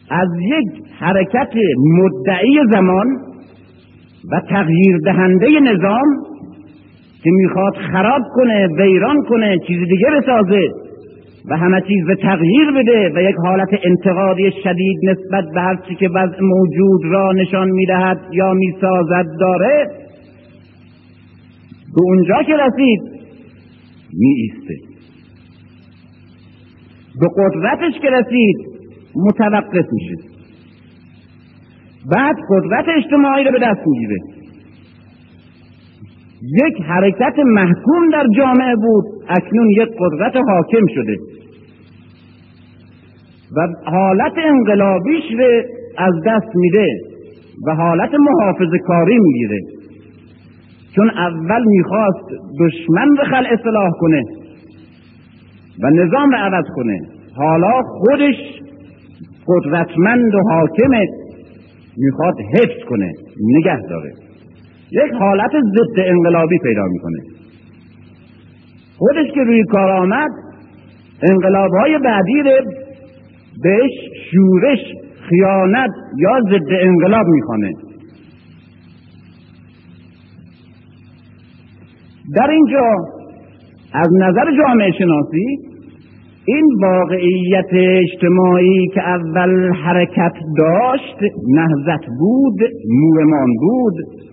از 0.09 0.27
یک 0.41 0.83
حرکت 0.99 1.53
مدعی 1.97 2.59
زمان 2.71 3.07
و 4.31 4.41
تغییر 4.49 4.97
دهنده 5.05 5.47
نظام 5.59 6.07
که 7.23 7.29
می‌خواد 7.31 7.73
خراب 7.91 8.21
کنه 8.35 8.67
ویران 8.77 9.23
کنه 9.29 9.57
چیز 9.67 9.79
دیگه 9.89 10.07
بسازه 10.17 10.88
و 11.49 11.57
همه 11.57 11.81
چیز 11.87 12.05
به 12.07 12.15
تغییر 12.15 12.71
بده 12.71 13.11
و 13.15 13.21
یک 13.21 13.35
حالت 13.45 13.69
انتقادی 13.83 14.51
شدید 14.63 14.97
نسبت 15.03 15.45
به 15.53 15.61
هر 15.61 15.75
چی 15.87 15.95
که 15.95 16.09
وضع 16.09 16.37
موجود 16.41 17.01
را 17.03 17.31
نشان 17.31 17.69
می‌دهد 17.69 18.17
یا 18.33 18.53
می‌سازد 18.53 19.25
داره. 19.39 19.87
به 21.95 22.01
اونجا 22.01 22.43
که 22.43 22.53
رسید 22.53 23.01
می 24.13 24.35
ایسته 24.35 24.75
به 27.19 27.27
قدرتش 27.37 27.99
که 28.01 28.09
رسید 28.09 28.57
متوقف 29.15 29.85
میشه. 29.91 30.15
بعد 32.11 32.35
قدرت 32.49 32.85
اجتماعی 32.97 33.43
رو 33.43 33.51
به 33.51 33.59
دست 33.59 33.81
می‌گیره. 33.87 34.38
یک 36.41 36.81
حرکت 36.81 37.39
محکوم 37.45 38.09
در 38.11 38.25
جامعه 38.37 38.75
بود. 38.75 39.05
اکنون 39.29 39.69
یک 39.69 39.89
قدرت 39.99 40.35
حاکم 40.35 40.85
شده. 40.95 41.15
و 43.57 43.67
حالت 43.91 44.33
انقلابیش 44.37 45.23
رو 45.37 45.61
از 45.97 46.13
دست 46.25 46.55
میده 46.55 46.87
و 47.67 47.75
حالت 47.75 48.09
محافظ 48.13 48.75
کاری 48.87 49.17
می‌گیره 49.19 49.59
چون 50.95 51.09
اول 51.09 51.63
می‌خواست 51.65 52.29
دشمن 52.59 53.15
به 53.17 53.23
خل 53.23 53.45
اصلاح 53.59 53.91
کنه 53.99 54.23
و 55.83 55.89
نظام 55.89 56.31
رو 56.31 56.37
عوض 56.37 56.65
کنه. 56.75 56.99
حالا 57.35 57.81
خودش 57.81 58.35
قدرتمند 59.47 60.35
و 60.35 60.41
حاکمه. 60.51 61.05
می‌خواد 61.97 62.35
حفظ 62.53 62.89
کنه. 62.89 63.11
نگه 63.57 63.81
داره. 63.89 64.28
یک 64.91 65.11
حالت 65.19 65.51
ضد 65.51 65.99
انقلابی 66.05 66.57
پیدا 66.63 66.83
می‌کنه. 66.83 67.17
خودش 68.97 69.31
که 69.35 69.41
روی 69.41 69.63
کار 69.63 69.91
آمد 69.91 70.29
انقلاب 71.31 71.71
های 71.71 71.99
بعدی 72.03 72.41
رو 72.41 72.71
بهش 73.63 73.91
شورش 74.31 74.79
خیانت 75.29 75.91
یا 76.17 76.41
ضد 76.41 76.73
انقلاب 76.81 77.25
می‌خوانه. 77.27 77.71
در 82.35 82.49
اینجا 82.49 82.95
از 83.93 84.07
نظر 84.13 84.57
جامعه 84.57 84.91
شناسی 84.91 85.45
این 86.45 86.65
واقعیت 86.81 87.69
اجتماعی 87.73 88.87
که 88.93 89.01
اول 89.01 89.73
حرکت 89.73 90.33
داشت 90.57 91.33
نهزت 91.47 92.05
بود 92.19 92.59
مومان 92.89 93.49
بود. 93.59 94.28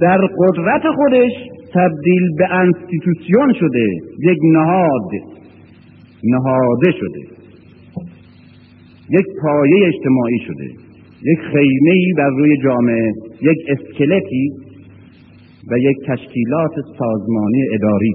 در 0.00 0.18
قدرت 0.38 0.82
خودش 0.96 1.32
تبدیل 1.74 2.22
به 2.38 2.54
انستیتوسیون 2.54 3.52
شده 3.52 3.86
یک 4.22 4.38
نهاد 4.52 5.10
نهاده 6.24 6.92
شده. 6.92 7.20
یک 9.10 9.26
پایه 9.42 9.86
اجتماعی 9.86 10.38
شده. 10.46 10.64
یک 11.22 11.38
خیمه 11.52 12.14
بر 12.16 12.28
روی 12.28 12.56
جامعه 12.62 13.12
یک 13.42 13.58
اسکلتی 13.68 14.50
و 15.70 15.78
یک 15.78 15.96
تشکیلات 16.06 16.72
سازمانی 16.98 17.62
اداری. 17.74 18.12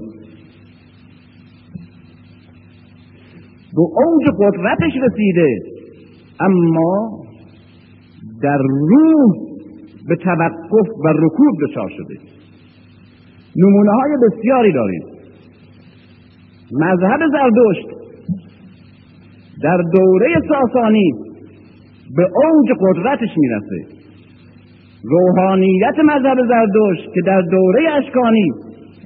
به 3.74 3.82
اوج 3.82 4.24
قدرتش 4.38 4.92
رسیده. 5.02 5.48
اما 6.40 7.22
در 8.42 8.58
روح 8.58 9.41
به 10.08 10.16
توقف 10.16 10.88
و 11.04 11.08
رکود 11.08 11.54
دچار 11.62 11.88
شده. 11.88 12.14
نمونه 13.56 13.90
های 13.92 14.10
بسیاری 14.26 14.72
داریم. 14.72 15.02
مذهب 16.72 17.20
زردشت 17.32 17.86
در 19.62 19.76
دوره 19.92 20.28
ساسانی 20.48 21.12
به 22.16 22.22
اوج 22.22 22.78
قدرتش 22.80 23.30
می‌رسه. 23.36 24.02
روحانیت 25.04 25.98
مذهب 26.04 26.38
زردشت 26.48 27.14
که 27.14 27.20
در 27.26 27.40
دوره 27.40 27.92
اشکانی 27.92 28.50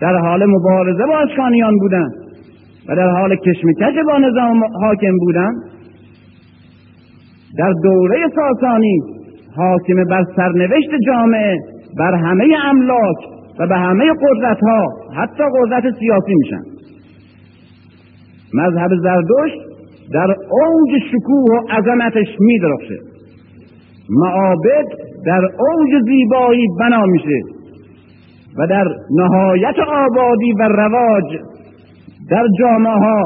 در 0.00 0.16
حال 0.16 0.46
مبارزه 0.46 1.06
با 1.06 1.18
اشکانیان 1.18 1.78
بودند 1.78 2.12
و 2.88 2.96
در 2.96 3.11
حال 3.11 3.37
کشمکش 3.37 3.94
با 4.06 4.18
نظام 4.18 4.64
حاکم 4.82 5.18
بودن 5.18 5.52
در 7.59 7.72
دوره 7.82 8.18
ساسانی 8.35 9.15
حاکم 9.56 10.04
بر 10.10 10.24
سرنوشت 10.36 10.90
جامعه 11.06 11.58
بر 11.98 12.14
همه 12.14 12.46
املاک 12.64 13.16
و 13.58 13.66
به 13.66 13.76
همه 13.76 14.04
قدرت 14.22 14.60
ها 14.60 14.86
حتی 15.16 15.44
قدرت 15.60 15.82
سیاسی 15.98 16.34
میشن. 16.34 16.62
مذهب 18.54 18.90
زردشت 19.02 19.58
در 20.12 20.30
اوج 20.30 21.02
شکوه 21.12 21.44
و 21.50 21.66
عظمتش 21.70 22.26
میدرخشه. 22.40 22.98
معابد 24.10 24.86
در 25.26 25.44
اوج 25.44 26.04
زیبایی 26.04 26.66
بنا 26.80 27.06
میشه 27.06 27.40
و 28.58 28.66
در 28.66 28.84
نهایت 29.16 29.74
آبادی 29.88 30.52
و 30.52 30.62
رواج 30.62 31.24
در 32.30 32.46
جامعه 32.60 32.92
ها 32.92 33.22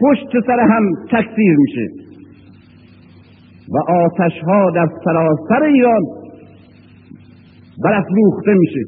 پشت 0.00 0.46
سر 0.46 0.60
هم 0.60 0.82
تکثیر 1.10 1.56
میشه. 1.58 2.05
و 3.68 3.92
آتش 3.92 4.32
ها 4.46 4.70
در 4.70 4.88
سراسر 5.04 5.62
ایران 5.62 6.02
برافروخته 7.84 8.54
میشه. 8.54 8.80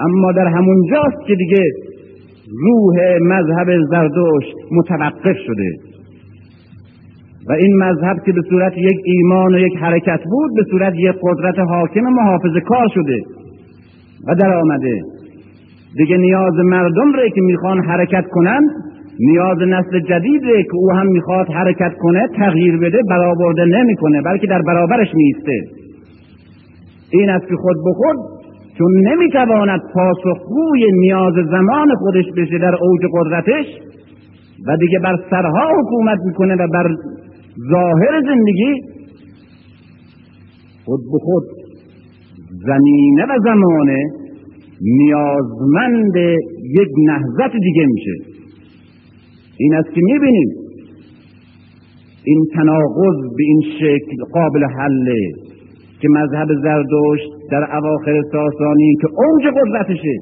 اما 0.00 0.32
در 0.32 0.46
همون 0.46 0.86
جاست 0.90 1.26
که 1.26 1.34
دیگه 1.34 1.62
روح 2.46 3.18
مذهب 3.20 3.66
زردشت 3.90 4.54
متوقف 4.72 5.36
شده. 5.46 5.70
و 7.48 7.52
این 7.52 7.76
مذهب 7.76 8.16
که 8.26 8.32
به 8.32 8.42
صورت 8.48 8.72
یک 8.76 8.96
ایمان 9.04 9.54
و 9.54 9.58
یک 9.58 9.76
حرکت 9.76 10.20
بود 10.30 10.50
به 10.56 10.64
صورت 10.70 10.94
یک 10.96 11.14
قدرت 11.22 11.58
حاکم 11.58 12.00
محافظ 12.00 12.62
کار 12.68 12.88
شده 12.94 13.22
و 14.28 14.34
در 14.34 14.54
آمده 14.54 15.00
دیگه 15.96 16.16
نیاز 16.16 16.54
مردم 16.54 17.12
ره 17.12 17.30
که 17.30 17.40
می‌خوان 17.40 17.84
حرکت 17.84 18.24
کنند. 18.30 18.64
نیاز 19.18 19.58
نسل 19.58 20.00
جدید 20.00 20.42
که 20.42 20.74
او 20.74 20.92
هم 20.92 21.06
می‌خواد 21.06 21.46
حرکت 21.50 21.92
کنه 21.98 22.28
تغییر 22.36 22.76
بده 22.76 22.98
برآورده 23.10 23.64
نمی‌کنه 23.64 24.22
بلکه 24.22 24.46
در 24.46 24.62
برابرش 24.62 25.08
میسته 25.14 25.60
این 27.10 27.30
است 27.30 27.48
که 27.48 27.56
خود 27.56 27.76
به 27.84 27.92
خود 27.92 28.16
چون 28.78 29.08
نمی‌تواند 29.08 29.80
پاسخگوی 29.94 30.92
نیاز 30.92 31.34
زمان 31.50 31.94
خودش 31.94 32.24
بشه 32.36 32.58
در 32.58 32.74
اوج 32.80 33.00
قدرتش 33.12 33.66
و 34.66 34.76
دیگه 34.76 34.98
بر 34.98 35.16
سرها 35.30 35.80
حکومت 35.80 36.18
می‌کنه 36.26 36.54
و 36.54 36.68
بر 36.68 36.94
ظاهر 37.70 38.22
زندگی 38.26 38.74
خود 40.84 41.00
به 41.12 41.18
خود 41.18 41.44
زمینه 42.66 43.24
و 43.24 43.38
زمانه 43.44 43.98
نیازمند 44.80 46.16
یک 46.62 46.88
نهضت 47.06 47.52
دیگه 47.52 47.86
میشه. 47.86 48.33
این 49.56 49.74
است 49.74 49.88
که 49.94 50.00
می‌بینیم 50.02 50.48
این 52.24 52.44
تناقض 52.54 53.16
به 53.36 53.42
این 53.42 53.62
شکل 53.78 54.24
قابل 54.32 54.64
حله 54.64 55.20
که 56.00 56.08
مذهب 56.08 56.48
زردشت 56.62 57.30
در 57.50 57.76
اواخر 57.76 58.22
ساسانی 58.32 58.94
که 59.00 59.08
اوج 59.16 59.54
قدرتشه 59.56 60.16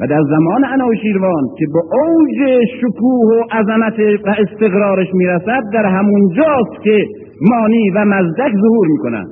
و 0.00 0.06
در 0.06 0.22
زمان 0.22 0.64
انوشیروان 0.64 1.44
که 1.58 1.66
به 1.72 1.78
اوج 1.78 2.64
شکوه 2.80 3.36
و 3.36 3.44
عظمت 3.52 3.98
و 4.26 4.34
استقرارش 4.38 5.08
می‌رسد 5.14 5.62
در 5.72 5.84
همون 5.84 6.28
جاست 6.36 6.84
که 6.84 7.06
مانی 7.50 7.90
و 7.90 8.04
مزدک 8.04 8.52
ظهور 8.52 8.86
می‌کنند 8.88 9.28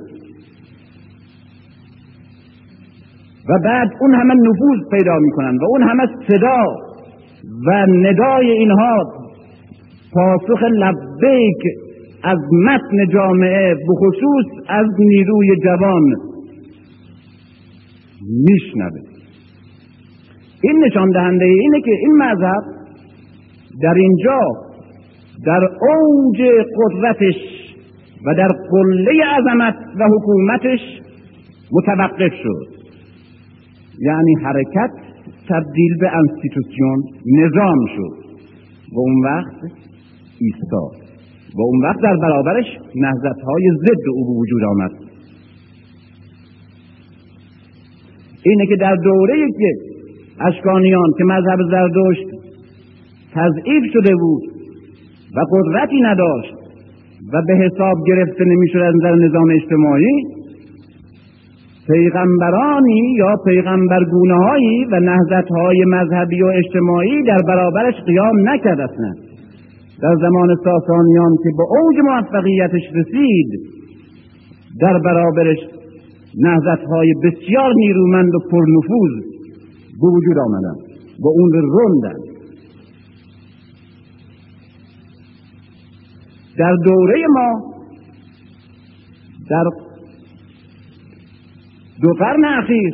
و 3.49 3.59
بعد 3.63 3.89
اون 4.01 4.15
همه 4.15 4.33
نفوذ 4.33 4.89
پیدا 4.91 5.19
می‌کنند 5.19 5.59
و 5.61 5.65
اون 5.69 5.83
همه 5.83 6.03
صدا 6.27 6.88
و 7.67 7.85
ندای 7.85 8.51
اینها 8.51 9.03
پاسخ 10.13 10.63
لبیک 10.63 11.63
از 12.23 12.37
متن 12.65 13.13
جامعه 13.13 13.75
بخصوص 13.75 14.45
از 14.69 14.85
نیروی 14.99 15.55
جوان 15.63 16.03
میشنوه. 18.21 19.01
این 20.63 20.83
نشان 20.85 21.09
دهنده 21.09 21.45
اینه 21.45 21.81
که 21.81 21.91
این 21.91 22.11
مذهب 22.17 22.63
در 23.81 23.93
اینجا 23.93 24.39
در 25.45 25.63
اوج 25.63 26.41
قدرتش 26.77 27.35
و 28.25 28.35
در 28.35 28.47
قله 28.47 29.23
عظمت 29.37 29.75
و 29.99 30.07
حکومتش 30.07 30.79
متوقف 31.71 32.31
شد. 32.43 32.79
یعنی 34.01 34.35
حرکت 34.43 35.08
تبدیل 35.49 35.97
به 35.99 36.09
انستیتوسیون 36.17 37.03
نظام 37.25 37.85
شد 37.95 38.29
و 38.93 38.99
اون 38.99 39.23
وقت 39.23 39.55
ایستاد 40.39 41.09
و 41.55 41.61
اون 41.61 41.83
وقت 41.83 42.01
در 42.01 42.17
برابرش 42.17 42.65
نهزت 42.95 43.41
های 43.47 43.71
ضد 43.85 44.09
او 44.13 44.39
وجود 44.39 44.63
آمد. 44.63 44.91
اینه 48.45 48.65
که 48.65 48.75
در 48.75 48.95
دوره 48.95 49.47
که 49.59 49.73
اشکانیان 50.39 51.09
که 51.17 51.23
مذهب 51.23 51.59
زردشت 51.71 52.27
تضعیف 53.33 53.83
شده 53.93 54.15
بود 54.15 54.43
و 55.35 55.39
قدرتی 55.51 56.01
نداشت 56.01 56.53
و 57.33 57.41
به 57.47 57.55
حساب 57.55 57.97
گرفته 58.07 58.45
نمی‌شد 58.45 58.77
از 58.77 58.95
نظر 58.95 59.15
نظام 59.15 59.49
اجتماعی 59.49 60.38
پیغمبرانی 61.91 63.15
یا 63.17 63.35
پیغمبرگونه 63.45 64.35
هایی 64.35 64.85
و 64.91 64.99
نهزت 64.99 65.51
های 65.51 65.85
مذهبی 65.87 66.41
و 66.41 66.45
اجتماعی 66.45 67.23
در 67.23 67.37
برابرش 67.47 67.93
قیام 68.05 68.49
نکرد 68.49 68.89
در 70.01 70.15
زمان 70.21 70.55
ساسانیان 70.63 71.35
که 71.43 71.49
به 71.57 71.63
اوج 71.63 71.95
موفقیتش 72.03 72.81
رسید 72.95 73.49
در 74.81 74.99
برابرش 75.05 75.57
نهزت 76.37 76.83
های 76.89 77.13
بسیار 77.23 77.73
نیرومند 77.75 78.35
و 78.35 78.39
پرنفوذ 78.51 79.11
به 80.01 80.07
وجود 80.07 80.37
آمدن 80.39 80.75
و 81.23 81.27
اون 81.27 81.51
رو 81.53 81.61
روندن 81.61 82.19
در 86.57 86.75
دوره 86.85 87.15
ما 87.29 87.61
در 89.49 89.63
دو 92.01 92.13
قرن 92.13 92.45
اخیر. 92.45 92.93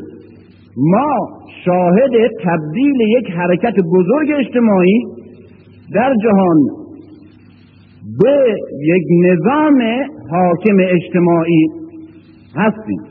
ما 0.77 1.17
شاهد 1.65 2.11
تبدیل 2.43 2.99
یک 3.17 3.31
حرکت 3.31 3.73
بزرگ 3.93 4.31
اجتماعی 4.39 4.99
در 5.93 6.13
جهان 6.23 6.57
به 8.21 8.55
یک 8.81 9.03
نظام 9.25 9.81
حاکم 10.31 10.77
اجتماعی 10.79 11.67
هستیم. 12.55 13.01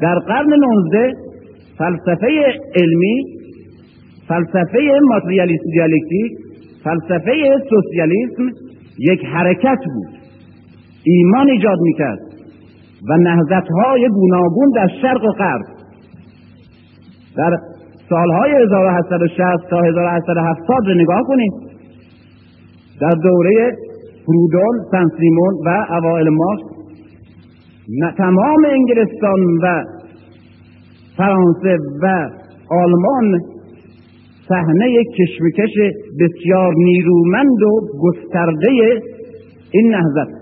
در 0.00 0.18
قرن 0.18 0.48
نوزده 0.48 1.12
فلسفه 1.78 2.26
علمی 2.76 3.24
فلسفه 4.28 4.78
ماتریالیسم 5.02 5.70
دیالکتیک 5.72 6.32
فلسفه 6.84 7.32
سوسیالیسم 7.70 8.50
یک 8.98 9.24
حرکت 9.24 9.78
بود. 9.94 10.18
ایمان 11.04 11.50
ایجاد 11.50 11.78
می‌کرد. 11.80 12.31
و 13.08 13.16
نهزت 13.16 13.68
های 13.70 14.08
گوناگون 14.08 14.70
در 14.74 14.88
شرق 15.02 15.24
و 15.24 15.32
غرب. 15.32 15.64
در 17.36 17.56
سالهای 18.08 18.50
1860 18.62 19.70
تا 19.70 19.82
1870 19.82 20.86
رو 20.86 20.94
نگاه 20.94 21.22
کنید. 21.26 21.52
در 23.00 23.10
دوره 23.22 23.76
فرودول 24.26 24.78
سنسیمون 24.90 25.54
و 25.66 25.86
اوائل 25.90 26.28
مارکس 26.28 26.72
تمام 28.16 28.64
انگلستان 28.70 29.40
و 29.62 29.84
فرانسه 31.16 31.78
و 32.02 32.30
آلمان 32.70 33.40
صحنه 34.48 35.04
کشمکش 35.18 35.74
بسیار 36.20 36.74
نیرومند 36.76 37.62
و 37.62 37.80
گسترده 38.00 39.00
این 39.70 39.94
نهضت. 39.94 40.41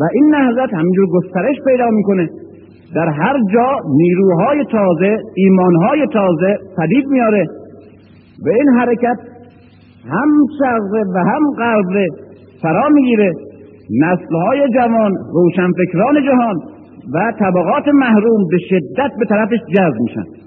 و 0.00 0.02
این 0.14 0.34
نهضت 0.34 0.74
همینجور 0.74 1.06
گسترش 1.06 1.56
پیدا 1.66 1.90
می‌کنه. 1.90 2.28
در 2.94 3.08
هر 3.08 3.36
جا 3.54 3.68
نیروهای 3.96 4.64
تازه 4.72 5.16
ایمانهای 5.34 6.06
تازه 6.12 6.58
پدید 6.78 7.06
میاره 7.06 7.46
و 8.46 8.48
این 8.48 8.68
حرکت 8.78 9.18
هم 10.10 10.28
شرقه 10.58 11.02
و 11.14 11.18
هم 11.18 11.42
غربه 11.58 12.06
فرا 12.62 12.88
می‌گیره. 12.88 13.32
نسلهای 14.00 14.68
جوان 14.74 15.12
روشنفکران 15.34 16.14
جهان 16.26 16.56
و 17.14 17.32
طبقات 17.38 17.88
محروم 17.88 18.48
به 18.50 18.58
شدت 18.70 19.10
به 19.18 19.26
طرفش 19.28 19.58
جذب 19.76 20.00
میشن. 20.00 20.37